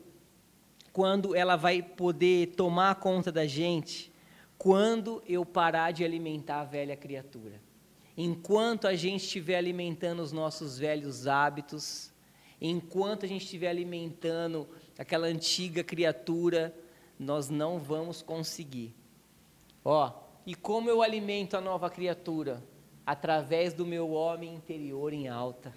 Quando 0.93 1.35
ela 1.35 1.55
vai 1.55 1.81
poder 1.81 2.49
tomar 2.55 2.93
conta 2.93 3.31
da 3.31 3.47
gente? 3.47 4.13
Quando 4.55 5.19
eu 5.27 5.43
parar 5.43 5.89
de 5.89 6.05
alimentar 6.05 6.59
a 6.59 6.63
velha 6.63 6.95
criatura. 6.95 7.59
Enquanto 8.15 8.87
a 8.87 8.93
gente 8.93 9.23
estiver 9.23 9.57
alimentando 9.57 10.21
os 10.21 10.31
nossos 10.31 10.77
velhos 10.77 11.25
hábitos, 11.25 12.13
enquanto 12.61 13.25
a 13.25 13.27
gente 13.27 13.45
estiver 13.45 13.69
alimentando 13.69 14.69
aquela 14.95 15.25
antiga 15.25 15.83
criatura, 15.83 16.71
nós 17.17 17.49
não 17.49 17.79
vamos 17.79 18.21
conseguir. 18.21 18.93
Ó, 19.83 20.13
e 20.45 20.53
como 20.53 20.87
eu 20.87 21.01
alimento 21.01 21.57
a 21.57 21.61
nova 21.61 21.89
criatura? 21.89 22.63
Através 23.03 23.73
do 23.73 23.87
meu 23.87 24.11
homem 24.11 24.53
interior 24.53 25.13
em 25.13 25.27
alta 25.27 25.73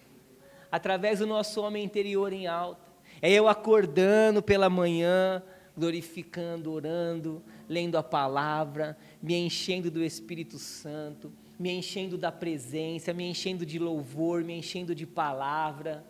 através 0.70 1.18
do 1.18 1.26
nosso 1.26 1.60
homem 1.60 1.84
interior 1.84 2.32
em 2.32 2.46
alta. 2.46 2.88
É 3.20 3.30
eu 3.30 3.48
acordando 3.48 4.42
pela 4.42 4.70
manhã, 4.70 5.42
glorificando, 5.76 6.72
orando, 6.72 7.42
lendo 7.68 7.96
a 7.96 8.02
palavra, 8.02 8.96
me 9.22 9.34
enchendo 9.34 9.90
do 9.90 10.02
Espírito 10.02 10.58
Santo, 10.58 11.32
me 11.58 11.70
enchendo 11.70 12.16
da 12.16 12.30
presença, 12.30 13.12
me 13.12 13.24
enchendo 13.24 13.66
de 13.66 13.78
louvor, 13.78 14.44
me 14.44 14.54
enchendo 14.54 14.94
de 14.94 15.06
palavra. 15.06 16.04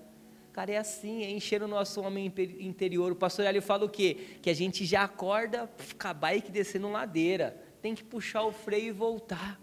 Cara, 0.53 0.73
é 0.73 0.77
assim, 0.77 1.23
é 1.23 1.31
encher 1.31 1.63
o 1.63 1.69
nosso 1.69 2.01
homem 2.01 2.33
interior. 2.59 3.13
O 3.13 3.17
pastor 3.17 3.47
Ali 3.47 3.61
fala 3.61 3.85
o 3.85 3.89
quê? 3.89 4.17
Que 4.43 4.51
a 4.51 4.55
gente 4.55 4.85
já 4.85 5.05
acorda 5.05 5.71
com 6.01 6.09
a 6.09 6.13
bike 6.13 6.51
descendo 6.51 6.91
ladeira. 6.91 7.57
Tem 7.81 7.95
que 7.95 8.03
puxar 8.03 8.43
o 8.43 8.53
freio 8.53 8.89
e 8.89 8.93
voltar. 8.93 9.61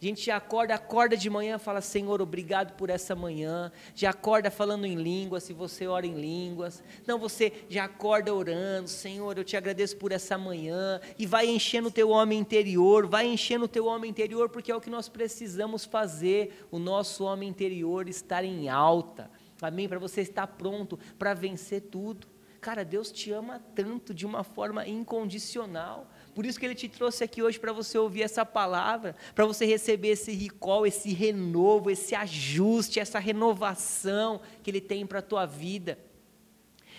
A 0.00 0.04
gente 0.04 0.26
já 0.26 0.36
acorda, 0.36 0.74
acorda 0.74 1.16
de 1.16 1.28
manhã, 1.28 1.58
fala 1.58 1.80
Senhor, 1.80 2.22
obrigado 2.22 2.74
por 2.74 2.88
essa 2.88 3.16
manhã. 3.16 3.72
Já 3.96 4.10
acorda 4.10 4.48
falando 4.48 4.84
em 4.84 4.94
línguas, 4.94 5.42
se 5.42 5.52
você 5.52 5.88
ora 5.88 6.06
em 6.06 6.14
línguas. 6.14 6.84
Não, 7.04 7.18
você 7.18 7.52
já 7.68 7.84
acorda 7.84 8.32
orando, 8.32 8.88
Senhor, 8.88 9.36
eu 9.36 9.42
te 9.42 9.56
agradeço 9.56 9.96
por 9.96 10.12
essa 10.12 10.38
manhã. 10.38 11.00
E 11.18 11.26
vai 11.26 11.48
enchendo 11.48 11.88
o 11.88 11.92
teu 11.92 12.10
homem 12.10 12.38
interior, 12.38 13.08
vai 13.08 13.26
enchendo 13.26 13.64
o 13.64 13.68
teu 13.68 13.86
homem 13.86 14.08
interior, 14.08 14.48
porque 14.48 14.70
é 14.70 14.76
o 14.76 14.80
que 14.80 14.88
nós 14.88 15.08
precisamos 15.08 15.84
fazer, 15.84 16.66
o 16.70 16.78
nosso 16.78 17.24
homem 17.24 17.48
interior 17.48 18.08
estar 18.08 18.44
em 18.44 18.68
alta. 18.68 19.28
Amém? 19.60 19.88
Para 19.88 19.98
você 19.98 20.20
estar 20.20 20.46
pronto 20.46 20.96
para 21.18 21.34
vencer 21.34 21.82
tudo. 21.82 22.28
Cara, 22.60 22.84
Deus 22.84 23.10
te 23.10 23.30
ama 23.30 23.60
tanto 23.74 24.12
de 24.12 24.26
uma 24.26 24.44
forma 24.44 24.86
incondicional. 24.86 26.08
Por 26.38 26.46
isso 26.46 26.60
que 26.60 26.64
ele 26.64 26.76
te 26.76 26.88
trouxe 26.88 27.24
aqui 27.24 27.42
hoje 27.42 27.58
para 27.58 27.72
você 27.72 27.98
ouvir 27.98 28.22
essa 28.22 28.46
palavra, 28.46 29.16
para 29.34 29.44
você 29.44 29.66
receber 29.66 30.10
esse 30.10 30.30
recall, 30.30 30.86
esse 30.86 31.12
renovo, 31.12 31.90
esse 31.90 32.14
ajuste, 32.14 33.00
essa 33.00 33.18
renovação 33.18 34.40
que 34.62 34.70
ele 34.70 34.80
tem 34.80 35.04
para 35.04 35.18
a 35.18 35.22
tua 35.22 35.46
vida. 35.46 35.98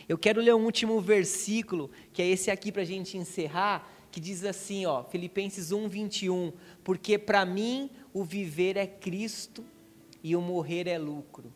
Eu 0.10 0.17
quero 0.17 0.41
ler 0.41 0.54
um 0.56 0.65
último 0.65 0.99
versículo, 0.99 1.89
que 2.12 2.21
é 2.21 2.28
esse 2.28 2.52
aqui 2.52 2.69
para 2.69 2.82
a 2.82 2.86
gente 2.86 3.17
encerrar, 3.17 3.89
que 4.12 4.19
diz 4.19 4.43
assim, 4.43 4.86
ó, 4.86 5.06
Filipenses 5.06 5.71
1, 5.71 5.88
21, 5.88 6.52
porque 6.84 7.17
para 7.17 7.45
mim 7.45 7.89
o 8.13 8.25
viver 8.25 8.75
é 8.75 8.86
Cristo 8.86 9.63
e 10.21 10.36
o 10.36 10.41
morrer 10.41 10.86
é 10.86 10.97
lucro. 10.97 11.49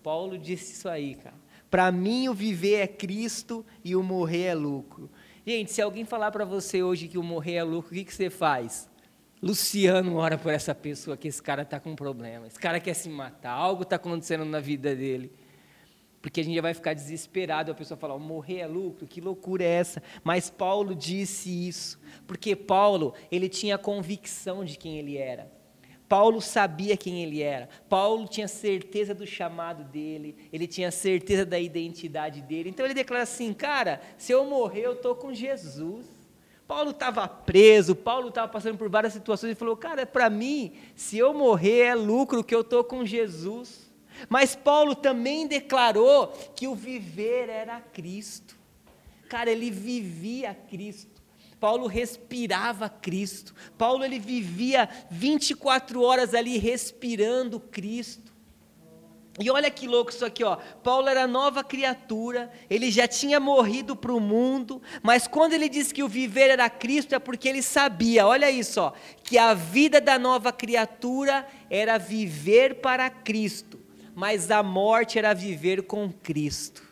Paulo 0.00 0.38
disse 0.38 0.74
isso 0.74 0.88
aí, 0.88 1.16
cara. 1.16 1.34
Para 1.68 1.90
mim 1.90 2.28
o 2.28 2.34
viver 2.34 2.76
é 2.76 2.86
Cristo 2.86 3.66
e 3.84 3.96
o 3.96 4.02
morrer 4.02 4.44
é 4.44 4.54
lucro. 4.54 5.10
Gente, 5.46 5.72
se 5.72 5.80
alguém 5.80 6.04
falar 6.04 6.30
para 6.30 6.44
você 6.44 6.82
hoje 6.82 7.08
que 7.08 7.16
o 7.16 7.22
morrer 7.22 7.54
é 7.54 7.62
lucro, 7.62 7.92
o 7.92 7.94
que, 7.94 8.04
que 8.04 8.14
você 8.14 8.28
faz? 8.28 8.90
Luciano 9.42 10.16
ora 10.16 10.36
por 10.36 10.52
essa 10.52 10.74
pessoa 10.74 11.16
que 11.16 11.26
esse 11.26 11.42
cara 11.42 11.62
está 11.62 11.80
com 11.80 11.92
um 11.92 11.96
problema. 11.96 12.46
Esse 12.46 12.58
cara 12.58 12.78
quer 12.78 12.92
se 12.92 13.08
matar, 13.08 13.52
algo 13.52 13.82
está 13.82 13.96
acontecendo 13.96 14.44
na 14.44 14.60
vida 14.60 14.94
dele. 14.94 15.32
Porque 16.20 16.42
a 16.42 16.44
gente 16.44 16.54
já 16.54 16.60
vai 16.60 16.74
ficar 16.74 16.92
desesperado, 16.92 17.72
a 17.72 17.74
pessoa 17.74 17.96
fala, 17.96 18.18
morrer 18.18 18.58
é 18.58 18.66
lucro, 18.66 19.06
que 19.06 19.22
loucura 19.22 19.64
é 19.64 19.68
essa? 19.68 20.02
Mas 20.22 20.50
Paulo 20.50 20.94
disse 20.94 21.66
isso, 21.66 21.98
porque 22.26 22.54
Paulo, 22.54 23.14
ele 23.32 23.48
tinha 23.48 23.78
convicção 23.78 24.62
de 24.62 24.76
quem 24.76 24.98
ele 24.98 25.16
era. 25.16 25.50
Paulo 26.10 26.40
sabia 26.40 26.96
quem 26.96 27.22
ele 27.22 27.40
era. 27.40 27.68
Paulo 27.88 28.26
tinha 28.26 28.48
certeza 28.48 29.14
do 29.14 29.24
chamado 29.24 29.84
dele, 29.84 30.36
ele 30.52 30.66
tinha 30.66 30.90
certeza 30.90 31.46
da 31.46 31.56
identidade 31.56 32.42
dele. 32.42 32.68
Então 32.68 32.84
ele 32.84 32.94
declara 32.94 33.22
assim: 33.22 33.52
"Cara, 33.54 34.00
se 34.18 34.32
eu 34.32 34.44
morrer, 34.44 34.86
eu 34.86 34.96
tô 34.96 35.14
com 35.14 35.32
Jesus". 35.32 36.04
Paulo 36.66 36.90
estava 36.90 37.28
preso, 37.28 37.94
Paulo 37.94 38.30
estava 38.30 38.48
passando 38.48 38.76
por 38.76 38.88
várias 38.88 39.12
situações 39.12 39.52
e 39.52 39.54
falou: 39.54 39.76
"Cara, 39.76 40.04
para 40.04 40.28
mim, 40.28 40.72
se 40.96 41.16
eu 41.16 41.32
morrer 41.32 41.82
é 41.82 41.94
lucro 41.94 42.42
que 42.42 42.56
eu 42.56 42.64
tô 42.64 42.82
com 42.82 43.06
Jesus". 43.06 43.88
Mas 44.28 44.56
Paulo 44.56 44.96
também 44.96 45.46
declarou 45.46 46.26
que 46.56 46.66
o 46.66 46.74
viver 46.74 47.48
era 47.48 47.80
Cristo. 47.80 48.58
Cara, 49.28 49.48
ele 49.48 49.70
vivia 49.70 50.56
Cristo. 50.68 51.19
Paulo 51.60 51.86
respirava 51.86 52.88
Cristo. 52.88 53.54
Paulo 53.76 54.02
ele 54.02 54.18
vivia 54.18 54.88
24 55.10 56.02
horas 56.02 56.34
ali 56.34 56.56
respirando 56.56 57.60
Cristo. 57.60 58.30
E 59.38 59.50
olha 59.50 59.70
que 59.70 59.86
louco 59.86 60.10
isso 60.10 60.24
aqui, 60.24 60.42
ó. 60.42 60.56
Paulo 60.82 61.08
era 61.08 61.26
nova 61.26 61.62
criatura, 61.62 62.50
ele 62.68 62.90
já 62.90 63.06
tinha 63.06 63.38
morrido 63.38 63.94
para 63.94 64.12
o 64.12 64.20
mundo, 64.20 64.82
mas 65.02 65.26
quando 65.26 65.52
ele 65.52 65.68
disse 65.68 65.94
que 65.94 66.02
o 66.02 66.08
viver 66.08 66.50
era 66.50 66.68
Cristo 66.68 67.14
é 67.14 67.18
porque 67.18 67.48
ele 67.48 67.62
sabia, 67.62 68.26
olha 68.26 68.50
isso, 68.50 68.80
ó, 68.80 68.92
que 69.22 69.38
a 69.38 69.54
vida 69.54 70.00
da 70.00 70.18
nova 70.18 70.52
criatura 70.52 71.46
era 71.70 71.96
viver 71.96 72.76
para 72.76 73.08
Cristo, 73.08 73.80
mas 74.14 74.50
a 74.50 74.62
morte 74.62 75.18
era 75.18 75.32
viver 75.32 75.84
com 75.84 76.12
Cristo. 76.12 76.89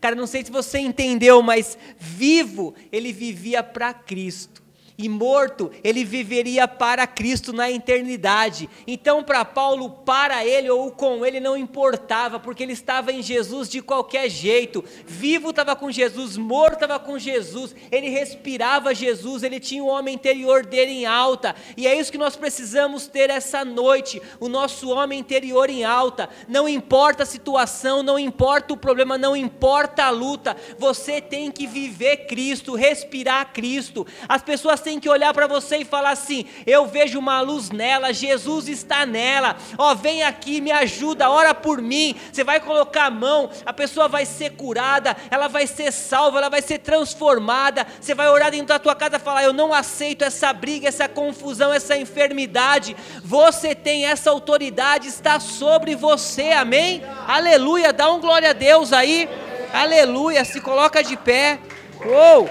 Cara, 0.00 0.16
não 0.16 0.26
sei 0.26 0.44
se 0.44 0.50
você 0.50 0.78
entendeu, 0.78 1.42
mas 1.42 1.76
vivo 1.98 2.74
ele 2.90 3.12
vivia 3.12 3.62
para 3.62 3.92
Cristo 3.92 4.59
e 5.02 5.08
morto, 5.08 5.70
ele 5.82 6.04
viveria 6.04 6.68
para 6.68 7.06
Cristo 7.06 7.52
na 7.52 7.70
eternidade. 7.70 8.68
Então, 8.86 9.22
para 9.22 9.44
Paulo, 9.44 9.90
para 9.90 10.44
ele 10.44 10.68
ou 10.68 10.90
com 10.90 11.24
ele 11.24 11.40
não 11.40 11.56
importava, 11.56 12.38
porque 12.38 12.62
ele 12.62 12.72
estava 12.72 13.10
em 13.10 13.22
Jesus 13.22 13.68
de 13.68 13.80
qualquer 13.80 14.28
jeito. 14.28 14.84
Vivo 15.06 15.50
estava 15.50 15.74
com 15.74 15.90
Jesus, 15.90 16.36
morto 16.36 16.74
estava 16.74 16.98
com 16.98 17.18
Jesus, 17.18 17.74
ele 17.90 18.10
respirava 18.10 18.94
Jesus, 18.94 19.42
ele 19.42 19.58
tinha 19.58 19.82
o 19.82 19.86
homem 19.88 20.14
interior 20.14 20.66
dele 20.66 20.92
em 20.92 21.06
alta. 21.06 21.56
E 21.76 21.86
é 21.86 21.98
isso 21.98 22.12
que 22.12 22.18
nós 22.18 22.36
precisamos 22.36 23.06
ter 23.06 23.30
essa 23.30 23.64
noite: 23.64 24.20
o 24.38 24.48
nosso 24.48 24.90
homem 24.90 25.18
interior 25.18 25.70
em 25.70 25.84
alta. 25.84 26.28
Não 26.46 26.68
importa 26.68 27.22
a 27.22 27.26
situação, 27.26 28.02
não 28.02 28.18
importa 28.18 28.74
o 28.74 28.76
problema, 28.76 29.16
não 29.16 29.34
importa 29.34 30.04
a 30.04 30.10
luta, 30.10 30.56
você 30.78 31.20
tem 31.20 31.50
que 31.50 31.66
viver 31.66 32.26
Cristo, 32.26 32.74
respirar 32.74 33.52
Cristo. 33.52 34.06
As 34.28 34.42
pessoas 34.42 34.80
têm 34.80 34.89
tem 34.90 34.98
que 34.98 35.08
olhar 35.08 35.32
para 35.32 35.46
você 35.46 35.78
e 35.78 35.84
falar 35.84 36.10
assim: 36.10 36.44
eu 36.66 36.86
vejo 36.86 37.18
uma 37.18 37.40
luz 37.40 37.70
nela, 37.70 38.12
Jesus 38.12 38.68
está 38.68 39.06
nela. 39.06 39.56
Ó, 39.78 39.94
vem 39.94 40.24
aqui, 40.24 40.60
me 40.60 40.72
ajuda, 40.72 41.30
ora 41.30 41.54
por 41.54 41.80
mim. 41.80 42.16
Você 42.32 42.42
vai 42.42 42.58
colocar 42.58 43.04
a 43.04 43.10
mão, 43.10 43.48
a 43.64 43.72
pessoa 43.72 44.08
vai 44.08 44.26
ser 44.26 44.50
curada, 44.50 45.16
ela 45.30 45.46
vai 45.46 45.66
ser 45.68 45.92
salva, 45.92 46.38
ela 46.38 46.48
vai 46.48 46.60
ser 46.60 46.78
transformada. 46.78 47.86
Você 48.00 48.14
vai 48.14 48.28
orar 48.28 48.50
dentro 48.50 48.66
da 48.66 48.80
tua 48.80 48.96
casa 48.96 49.16
e 49.16 49.20
falar: 49.20 49.44
eu 49.44 49.52
não 49.52 49.72
aceito 49.72 50.24
essa 50.24 50.52
briga, 50.52 50.88
essa 50.88 51.08
confusão, 51.08 51.72
essa 51.72 51.96
enfermidade. 51.96 52.96
Você 53.24 53.74
tem 53.74 54.06
essa 54.06 54.30
autoridade, 54.30 55.06
está 55.06 55.38
sobre 55.38 55.94
você, 55.94 56.50
amém? 56.50 57.02
Aleluia, 57.28 57.92
dá 57.92 58.10
um 58.10 58.20
glória 58.20 58.50
a 58.50 58.54
Deus 58.54 58.92
aí. 58.92 59.28
Aleluia, 59.72 60.44
se 60.44 60.60
coloca 60.60 61.00
de 61.00 61.16
pé. 61.16 61.60
Uou! 62.04 62.50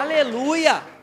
Aleluia! 0.00 0.93